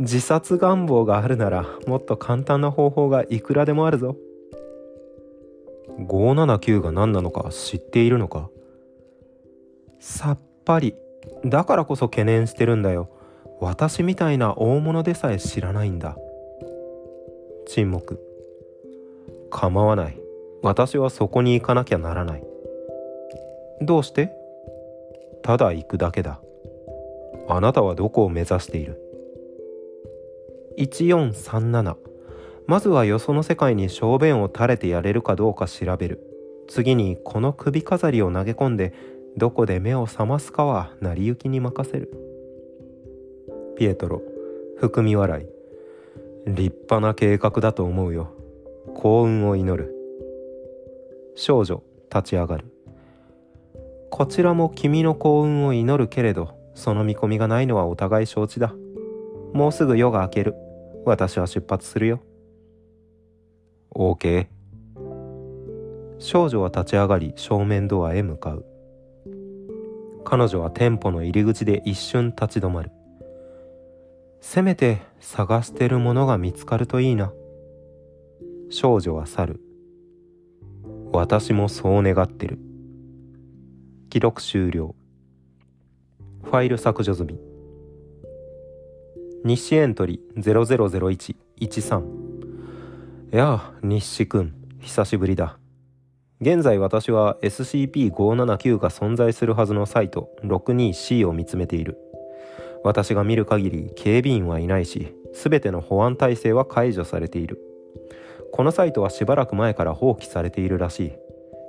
[0.00, 4.16] 自殺願望があるならもっと簡単な方法がいくらでもあるぞ。
[5.98, 8.48] 579が何なのか知っているのか。
[9.98, 10.94] さっぱり。
[11.44, 13.10] だからこそ懸念してるんだよ。
[13.60, 16.16] 私みたいな大物でさえ知らないんだ。
[17.66, 18.18] 沈黙。
[19.50, 20.18] 構わない。
[20.62, 22.44] 私はそこに行かなきゃならない。
[23.82, 24.32] どうして？
[25.42, 26.40] ただ行くだけだ。
[27.48, 28.99] あなたはどこを目指している？
[30.78, 31.96] 1437
[32.70, 36.20] まずはよその世界に小便を垂れてやれるかどうか調べる。
[36.68, 38.94] 次にこの首飾りを投げ込んで
[39.36, 42.12] どこで目を覚ますかは成り行きに任せる。
[43.76, 44.22] ピエトロ
[44.78, 45.46] 含み笑い。
[46.46, 48.30] 立派な計画だと思うよ。
[48.94, 49.92] 幸運を祈る。
[51.34, 51.82] 少女
[52.14, 52.66] 立ち上がる。
[54.10, 58.72] こちらも君の幸運を祈るけれどその見込みがないのはお互い承知だ。
[59.52, 60.54] もうすぐ夜が明ける
[61.04, 62.20] 私は出発するよ。
[63.94, 64.46] OK。
[66.18, 68.64] 少女は立ち上がり正面ドアへ向かう。
[70.24, 72.92] 彼女は店舗の入り口で一瞬立ち止まる。
[74.40, 77.32] せめて探してるものが見つかるといいな。
[78.68, 79.60] 少女は去る。
[81.12, 82.58] 私もそう願ってる。
[84.10, 84.94] 記録終了。
[86.44, 87.49] ファイル削除済み。
[89.42, 92.04] 日誌エントリー000113
[93.30, 95.56] やあ日誌くん久しぶりだ。
[96.42, 101.96] 現在私は SCP-579 が存在するはずのサイト 62C を見つめている。
[102.84, 107.58] 私が見る限り警備員はいないし全ての保安体制は解除されている。
[108.52, 111.12] このサイトはしばらく前から放棄されているらしい。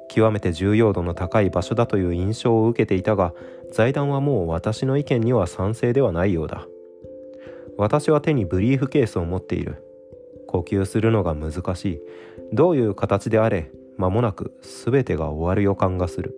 [0.10, 3.34] 極めて重要度の高い場所だという印象を受けていたが
[3.72, 6.68] 財団はもう私の意見には賛成ではないようだ。
[7.78, 9.84] 私は手にブリーフケースを持っている。
[10.48, 12.02] 呼吸するのが難しい。
[12.54, 14.54] どういう形であれ間もなく
[14.84, 16.36] 全てが終わる予感がする。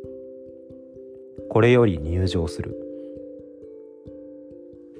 [1.49, 2.79] これより入場する。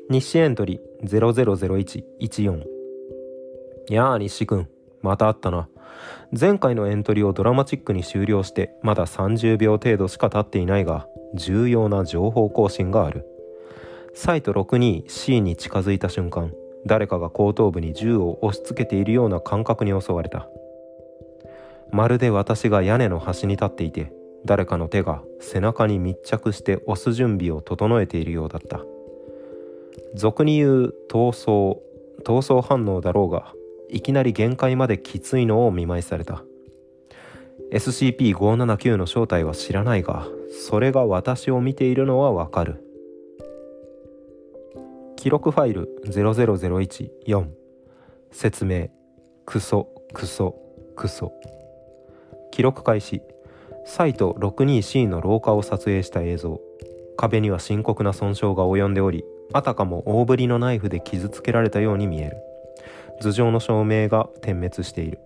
[0.10, 2.64] 日誌エントリー000114
[3.90, 4.68] やあ日誌くん
[5.02, 5.70] また会ったな。
[6.38, 13.26] 前回のエントリーをドラマチックに終了してまだ30秒程度しか経っていないが重要な情報更新がある。
[14.14, 16.54] サイト6に C に近づいた瞬間
[16.86, 20.48] 誰かが後頭部に銃を押し付けているような感覚に襲われた。
[21.92, 24.12] まるで私が屋根の端に立っていて
[24.46, 28.82] 誰かの手が背中に密着して押す準備を整えているようだった。
[30.16, 31.78] 俗に言う闘争
[32.24, 33.54] 闘争反応だろうが
[33.90, 36.44] いきなり限界まできついのを見舞いされた。
[37.72, 40.28] SCP-579 の正体は知らないが
[40.68, 42.93] それが私を見ているのはわかる。
[45.24, 47.48] 記録ファイル00014
[48.34, 48.90] 説明。
[49.46, 49.88] クソ。
[50.14, 50.54] クソ。
[50.98, 51.32] クソ。
[52.52, 53.22] 記録開始。
[53.86, 56.60] サイト 62C の廊下を撮影した映像。
[57.16, 62.38] 壁には深刻な損傷が及んでおりあたかも大ぶりのナイフで傷つけられたように見える。
[63.22, 65.20] 頭上の照明が点滅している。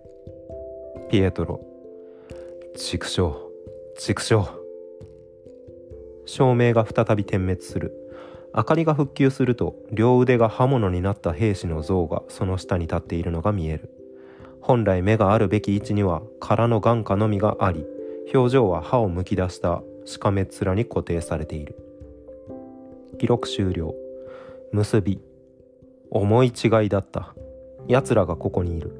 [1.10, 1.60] ピエトロ。
[2.76, 3.34] 畜生。
[3.98, 4.46] 畜生。
[6.24, 8.07] 照明が再び点滅する。
[8.54, 13.90] 明かりが復旧すると両腕が刃物になった兵士の像がその下に立っているのが見える。
[14.60, 17.86] 本来目があるべき位置には空の眼下のみがあり
[18.34, 21.76] 表情は歯をむき出したしかめ面に固定されている。
[23.18, 23.94] 記録終了。
[24.72, 25.20] 結び。
[26.10, 27.34] 思い違いだった。
[27.86, 28.92] 奴らがここにいる。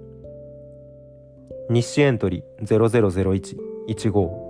[1.71, 4.49] 日誌エントリー000115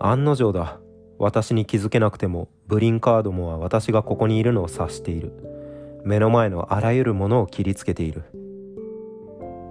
[0.00, 0.78] 案の定だ。
[1.18, 5.32] 私に気づけなくてもブリンカードモは私がここにいるのを察している。
[6.04, 8.24] 目の前のあらゆるものを切りつけている。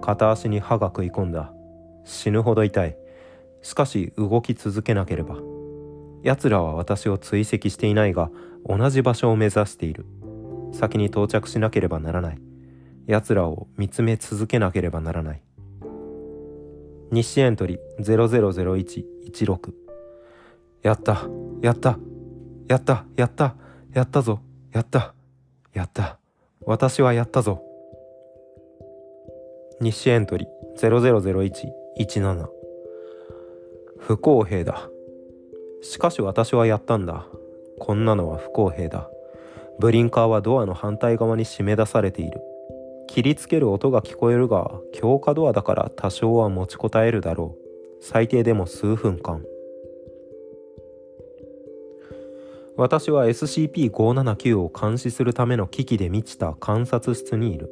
[0.00, 1.52] 片足に歯が食い込んだ。
[2.04, 2.96] 死ぬほど痛い。
[3.62, 5.36] しかし動き続けなければ。
[6.22, 8.30] 奴らは私を追跡していないが
[8.66, 10.06] 同じ場所を目指している。
[10.72, 12.38] 先に到着しなければならない。
[13.06, 15.42] 奴らを見つめ続けなければならない。
[17.10, 19.83] 日誌エントリー000116
[20.84, 21.26] やった。
[21.62, 21.98] やった。
[22.68, 23.06] やった。
[23.16, 23.56] やった。
[23.94, 24.40] やったぞ。
[24.70, 25.14] やった。
[25.72, 26.18] やった。
[26.66, 27.62] 私はやったぞ。
[29.80, 30.48] 日誌エントリー。
[30.78, 32.48] 000117
[33.98, 34.90] 不公平だ。
[35.80, 37.28] しかし私はやったんだ。
[37.78, 39.08] こんなのは不公平だ。
[39.78, 42.42] ブリンカーはドアの反対側に締め出されている。
[43.08, 48.04] 切りつける音が聞こえるが強化ドアだから多少は持ちこたえるだろう。
[48.04, 49.42] 最低でも数分間。
[52.76, 57.70] 私は SCP-579 を監視するための機器で満ちた観察室にいる。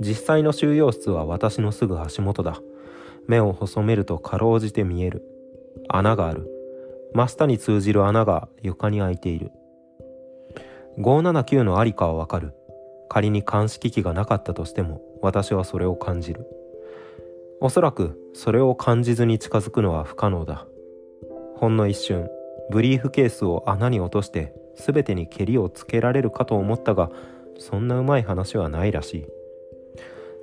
[0.00, 2.60] 実際の収容室は私のすぐ足元だ。
[3.26, 5.22] 目を細めるとかろうじて見える。
[5.88, 6.50] 穴がある。
[7.14, 9.50] 真下に通じる穴が床に開いている。
[10.98, 12.52] 579のありかはわかる。
[13.08, 16.46] 仮に監視機器がなかったとしても私はそれを感じる。
[17.60, 20.66] おそらくそれを感じずに近づくのは不可能だ。
[21.56, 22.28] ほんの一瞬。
[22.70, 27.10] ブリーフケースを穴に落として全てにけりをつけられるかと思ったが
[27.58, 29.26] そんなうまい話はないらしい。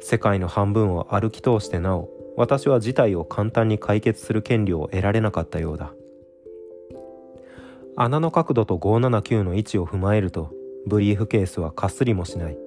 [0.02, 5.94] 世界の半分を歩き通してなお私は事態を簡単に解決する権利を得られなかったようだ。
[7.96, 10.52] 穴の角度と579の位置を踏まえると
[10.88, 12.58] ブリーフケースはかすりもしない。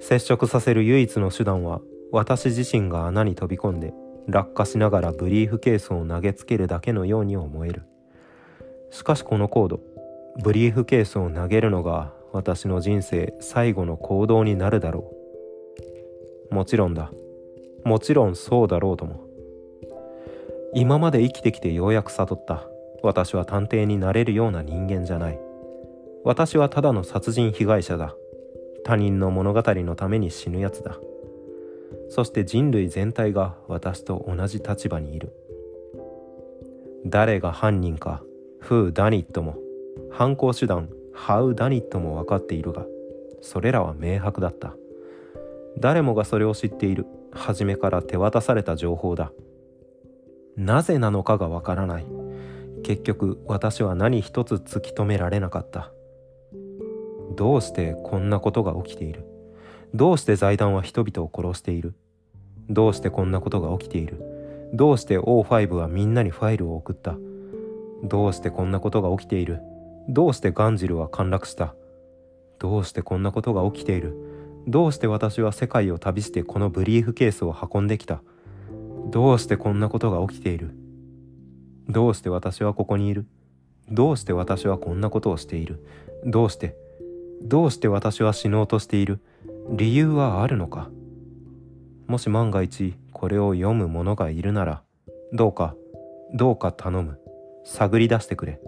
[0.00, 1.80] 接触させる唯一の手段は
[2.12, 3.92] 私自身が穴に飛び込んで
[4.28, 7.82] 落下しながらブリーフケースを投げつけるだけのように思える。
[8.90, 9.80] しかしこのコード
[10.42, 15.12] ブリーフケースを投げるのが私の人生最後の行動になるだろ
[16.50, 16.54] う。
[16.54, 17.10] もちろんだ。
[17.84, 19.26] もちろんそうだろうとも。
[20.74, 22.66] 今まで生きてきてようやく悟った。
[23.02, 25.40] 私は探偵になれるような人間じゃない。
[26.24, 28.14] 私はただの殺人被害者だ。
[28.84, 30.98] 他人の物語のために死ぬやつだ。
[32.10, 35.32] そして人類全体が私と同じ立場にいる。
[37.06, 38.22] 誰が犯人か
[38.66, 39.54] フーダニットも
[40.10, 42.84] 犯行手段ハウダニットも分かっているが
[43.40, 44.74] それらは明白だった。
[45.78, 49.30] 誰もがそれを知っている初めから手渡された情報だ。
[50.56, 52.06] なぜなのかがわからない。
[52.82, 55.92] 結局私は何一つ突き止められなかった。
[57.36, 59.24] どうしてこんなことが起きている。
[59.94, 61.94] どうして財団は人々を殺している。
[62.68, 64.20] どうしてこんなことが起きている。
[64.72, 67.16] どうして O5 はみんなにファイルを送った。
[68.04, 69.60] どうしてこんなことが起きている？
[70.08, 71.74] どうしてガンジルは陥落した？
[72.58, 74.16] どうしてこんなことが起きている？
[74.66, 78.22] どうして私は世界を旅してこのブリーフケースを運んできた？
[79.10, 80.74] どうしてこんなことが起きている？
[81.88, 83.26] どうして私はここにいる？
[83.88, 85.84] どうして私はこんなことをしている？
[86.24, 86.76] どうして？
[87.42, 89.20] どうして私は死のうとしている？
[89.70, 90.90] 理由はあるのか？
[92.06, 94.82] もし万が一これを読む者がいるなら
[95.32, 95.74] どうか
[96.34, 97.18] どうか頼む。
[97.66, 98.60] 探り出してくれ。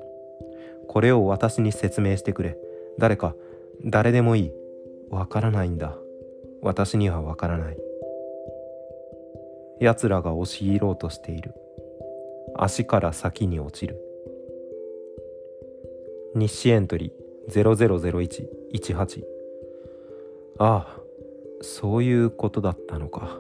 [0.88, 2.58] これを私に説明してくれ。
[2.98, 3.34] 誰か
[3.84, 4.52] 誰でもいい。
[5.08, 5.96] わからないんだ。
[6.62, 7.78] 私にはわからない。
[9.80, 11.54] 奴らが押し入ろうとしている。
[12.56, 14.02] 足から先に落ちる。
[16.34, 19.22] 日誌エントリー000118
[20.58, 21.00] ああ
[21.62, 23.38] そういうことだったのか。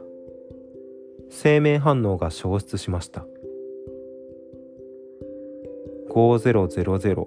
[1.30, 3.26] 生命反応が消失しました。
[6.10, 7.26] 5000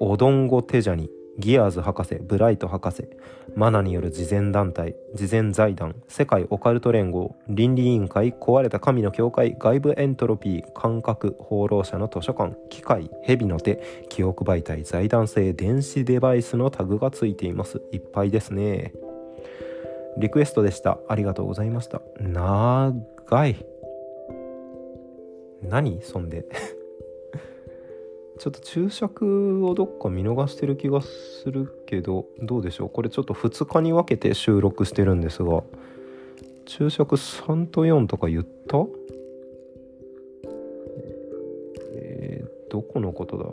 [0.00, 3.08] オドンゴテジャニギアーズ博士ブライト博士。
[3.54, 17.80] マナによる慈善団体慈善財団世界オカルト連合倫理委員会壊れた神の教会外部エントロピー感覚放浪者の図書館機械蛇の手記憶媒体財団製電子デバイスのタグがついています。
[17.92, 18.92] いっぱいですね。
[20.18, 20.98] リクエストでした。
[21.08, 22.02] ありがとうございました。
[22.20, 22.92] 長
[23.46, 23.64] い。
[25.62, 26.02] 何？
[26.02, 26.44] そんで。
[28.38, 32.90] ちょっと注釈をどっか見逃してる気がするけどどうでしょう？
[32.90, 35.62] これちょっと2日に分けて収録してるんですが
[36.64, 38.78] 注釈3と4とか言った？
[41.94, 43.44] えー、どこのことだ？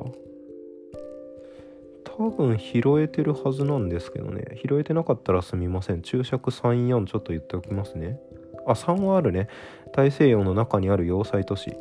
[2.18, 4.60] 多分拾えてるはずなんですけどね。
[4.62, 6.02] 拾えてなかったらすみません。
[6.02, 8.20] 注釈34ちょっと言っておきますね。
[8.66, 9.48] あ3はあるね。
[9.94, 11.72] 大西洋の中にある要塞都市。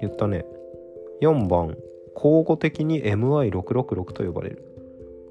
[0.00, 0.44] 言ったね。
[1.20, 1.76] 4番
[2.14, 4.64] 交互的に MI666 と呼ばれる。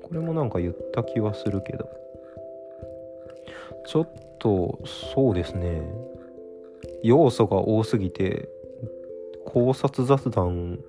[0.01, 1.89] これもなんか言った気はするけど。
[3.85, 4.09] ちょっ
[4.39, 5.81] とそうですね。
[7.03, 8.49] 要素が多すぎて
[9.45, 10.79] 考察雑談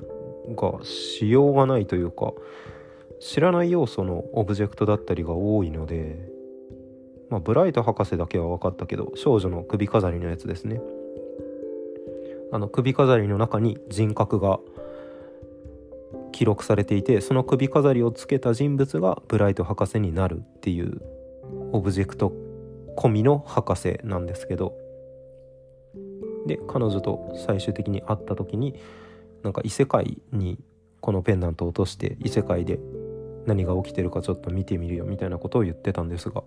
[0.57, 2.33] がしようがないというか
[3.21, 6.29] 知らない要素のオブジェクトだったりが多いので
[7.31, 10.81] まあブライト博士だけは分かったけど少女の首飾りのやつですね。
[12.53, 14.61] あの首飾りの中に人格が
[16.33, 21.01] 記録されていてその首飾りをつけた人物がブライト博士になるっていう
[21.73, 22.33] オブジェクト
[22.97, 24.85] 込みの博士なんですけど。
[26.47, 28.75] で彼女と最終的に会った時に
[29.43, 30.59] なんか異世界に
[31.01, 32.79] このペンダントを落として異世界で
[33.47, 36.43] 何が起きてるかちょっと見てみるよみたいなことを言ってたんですが。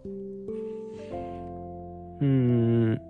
[2.20, 3.02] うーん。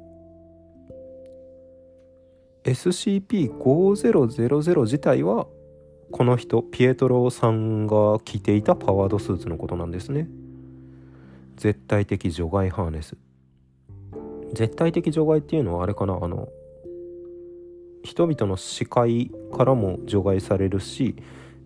[2.64, 5.48] SCP-5000 自体は
[6.12, 10.28] この人ピエトロさんが着ていたパワードスーツのことなんですね。
[11.58, 13.18] 絶対的除外ハーネス。
[14.54, 16.18] 絶対的除外っていうのはあれかな？
[16.22, 16.48] あの
[18.04, 21.18] 人々の視界からも除外されるし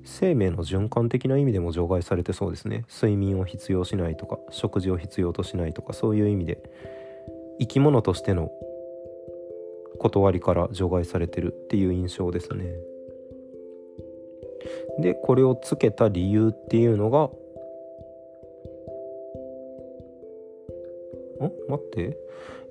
[0.03, 2.85] 生命の循環的な意味でも除外されてそうですね。
[2.89, 6.63] 睡眠を必要しないとか食事を必要としないとかそういう意味で
[7.59, 8.49] 生き物としての
[9.99, 12.73] 断りから除外されてるっていう印象ですね。
[14.99, 17.29] でこれをつけた理由っていうのが
[21.45, 21.51] ん？
[21.69, 22.17] 待って。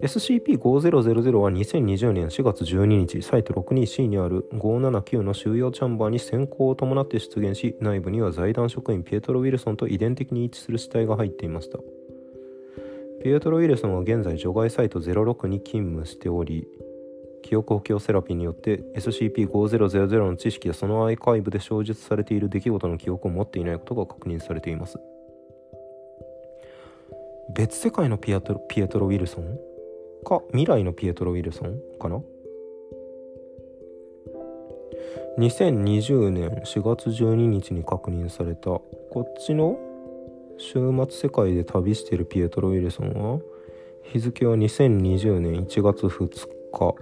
[0.00, 11.78] SCP-5000 は2020年4月12日サイト 62C にある579の収容チャンバーに閃光を伴って出現し内部には財団職員ピエトロ・ウィルソンと遺伝的に一致する死体が入っていました。
[13.22, 16.66] ピエトロ・ウィルソンは現在除外サイト06に勤務しており
[17.42, 24.98] 記憶補強セラピーによって SCP-5000 の知識やそのアーカイブで詳述されている出来事の記憶を持っていないことが確認されています。
[27.54, 29.58] 別世界のピエトロピエトロ・ウィルソン？
[30.24, 31.80] か未来のピエトロ・ウィルソン？
[31.98, 32.20] かな
[35.38, 38.70] ？2020年4月12日に確認された。
[38.70, 39.78] こっちの
[40.58, 40.74] 週
[41.08, 43.40] 末世界で旅しているピエトロ・ウィルソンは
[44.04, 46.28] 日付は2020年1月2
[46.72, 46.94] 日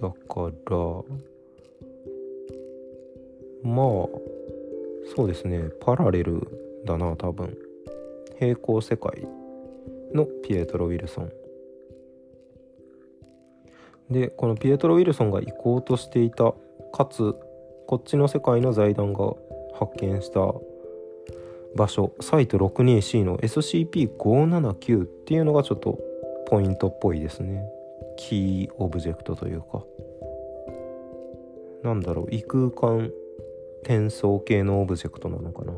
[0.00, 0.76] だから
[3.64, 3.86] まあ
[5.14, 6.46] そうですねパラレル
[6.84, 7.56] だな多分。
[8.38, 9.26] 平行世界
[10.14, 11.32] のピエトロ・ウィルソン。
[14.10, 16.54] でこのピエトロ・ウィルソンが行こうとしていた
[16.92, 17.34] かつ
[17.86, 19.34] こっちの世界の財団が
[19.74, 20.40] 発見した
[21.76, 25.98] 場所サイト 62C の SCP-579 っていうのがちょっと
[26.46, 27.68] ポイントっぽいですね。
[28.18, 29.84] キーオブジェクトというか。
[31.84, 33.12] なんだろう異空間
[33.82, 35.72] 転送系のオブジェクトなのかな。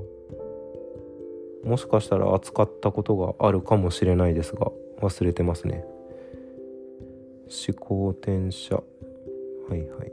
[1.62, 4.72] もしかしたら扱ったことがあるかもしれないですが
[5.02, 5.84] 忘れてますね。
[7.68, 8.74] 思考転写。
[8.74, 8.82] は
[9.76, 10.12] いはい。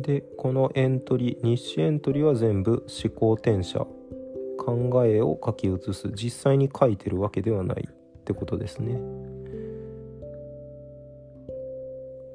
[0.00, 3.86] でこのエントリー日誌エントリーは全部思考転写。
[4.56, 6.10] 考えを書き写す。
[6.14, 7.86] 実際に書いてるわけではない。
[8.24, 8.98] ってことですね。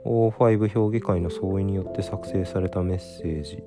[0.05, 3.63] O5 評議会の総意によって作成されたメッセージ。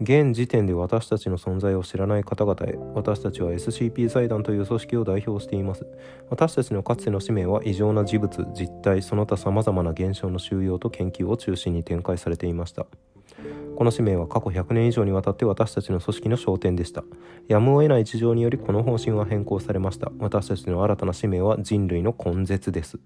[0.00, 5.86] 現時点で私たちの存在を知らない方々へ私たちは SCP 財団という組織を代表しています。
[6.30, 12.86] 私たちのかつての使命は異常な事物実態その他様々な現象の収容と研究を中心に展開されていました。
[13.76, 17.04] この使命は過去100年以上にわたって私たちの組織の焦点でした。
[17.48, 20.12] やむを得ない事情によりこの方針は変更されました。
[20.18, 22.98] 私たちの新たな使命は人類の根絶です。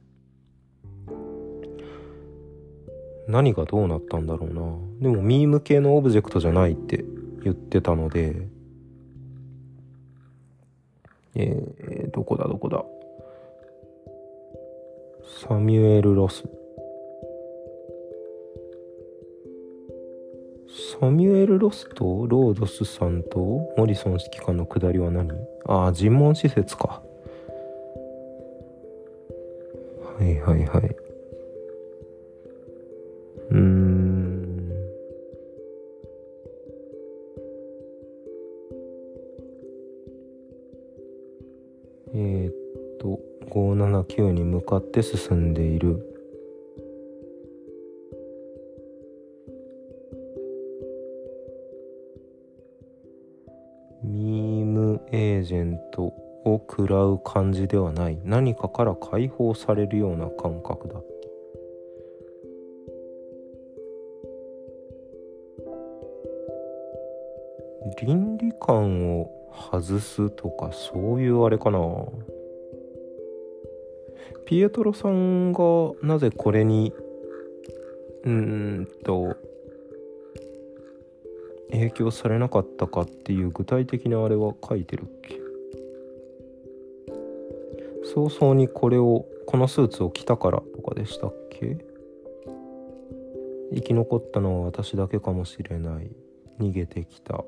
[3.26, 5.10] 何がどうなったんだろうな。
[5.10, 7.04] でもミーム系のオブジェクトじゃないって
[7.42, 8.48] 言ってたので。
[11.34, 12.84] えー、どこだどこだ。
[15.46, 16.44] サミュエル・ロス。
[20.88, 23.38] サミュエル・ロスとロードスさんと
[23.76, 25.30] モリソン指揮官の下りは何？
[25.66, 27.02] ああ尋問施設か。
[30.18, 30.96] はいはいはい。
[33.50, 34.72] うーん。
[42.14, 42.54] えー、っ
[42.98, 43.20] と
[43.50, 46.17] 579に向かって進んでいる。
[55.48, 58.18] ジェントを食らう感じではない。
[58.22, 60.98] 何かから解放されるような感覚だ。
[60.98, 61.02] っ
[67.96, 69.30] て倫理観を
[69.72, 71.80] 外すとかそういうあれかな。
[74.44, 75.60] ピエトロさんが
[76.02, 76.92] なぜこれに
[78.24, 79.34] うんと
[81.70, 85.38] 影響されなかったかっていう具体的なあれは書いてるっけ？
[88.14, 91.78] 早々にこれをこのスーツを着たからとかでしたっけ？
[93.74, 96.10] 生き残ったのは私だけかもしれない。
[96.58, 97.44] 逃げてきた。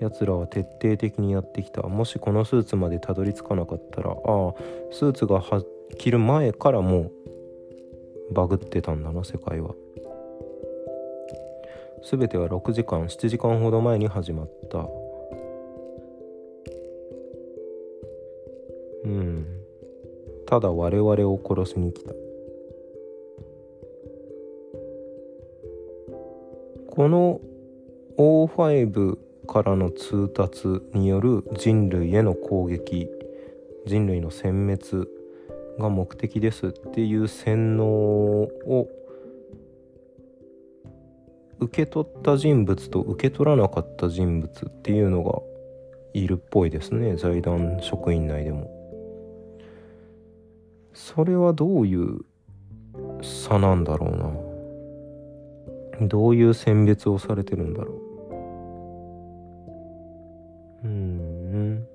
[0.00, 1.82] 奴らは徹底的にやってきた。
[1.82, 4.54] もしこのスーツまでたどり着かなかったらああ
[4.92, 5.42] スーツが
[5.98, 7.10] 着る前からも
[8.30, 9.74] うバグってたんだな世界は。
[12.02, 14.86] 全ては6時間7時間ほど前に始まった。
[19.04, 19.46] うん。
[20.46, 22.12] ただ我々を殺しに来た。
[26.90, 27.40] この
[28.16, 33.08] O5 からの通達による人類への攻撃
[33.86, 35.08] 人類の殲滅
[35.78, 38.88] が目的ですっていう洗脳を
[41.60, 45.40] 受け取った人物と受け取らなかった人物っていうのが
[46.14, 47.16] いるっぽいですね。
[47.16, 48.70] 財団職員内でも。
[50.94, 52.20] それはどういう
[53.22, 56.06] 差なんだろうな。
[56.08, 57.92] どういう選別をされてるんだろ
[60.84, 60.86] う。
[60.86, 61.86] うん。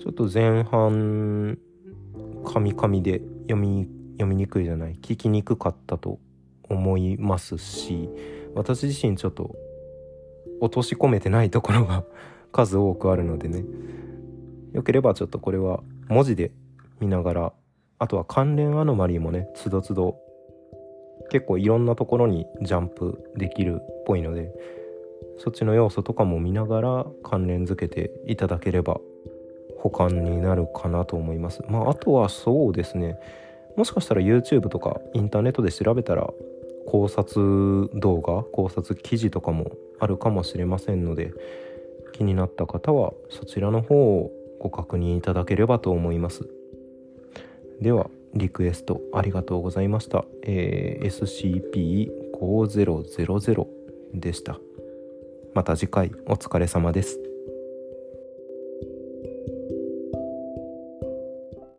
[0.00, 1.58] ちょっと前半
[2.44, 3.88] カミカミで読み
[4.20, 4.96] 読みにくいじゃない？
[5.00, 6.18] 聞きにくかったと
[6.68, 8.08] 思いますし
[8.54, 9.56] 私自身ちょっと
[10.60, 12.04] 落とし込めてないところが
[12.52, 13.64] 数多くあるのでね。
[14.72, 16.52] よければちょっとこれは文字で
[17.00, 17.52] 見ながら
[17.98, 20.18] あとは関連アノマリーもねつどつど
[21.30, 24.52] 結構いろんなところにジャンプできるっぽいので
[25.38, 29.00] そっちの要素とかも見ながら関連づけていただければ
[29.78, 31.62] 保管になるかなと思います。
[31.68, 33.16] まああとはそうですね。
[33.80, 36.28] もしかしたら YouTube とかインターネットで調べたら
[36.86, 41.32] 考察動画考察記事とかもあるかもしれませんので
[42.12, 46.46] 気になった方はそちらの方をご確認いただければと思います。
[47.80, 53.66] ではリクエストありがとうございました、えー、SCP-5000
[54.12, 54.60] でした。
[55.54, 57.29] また次回お疲れ様です。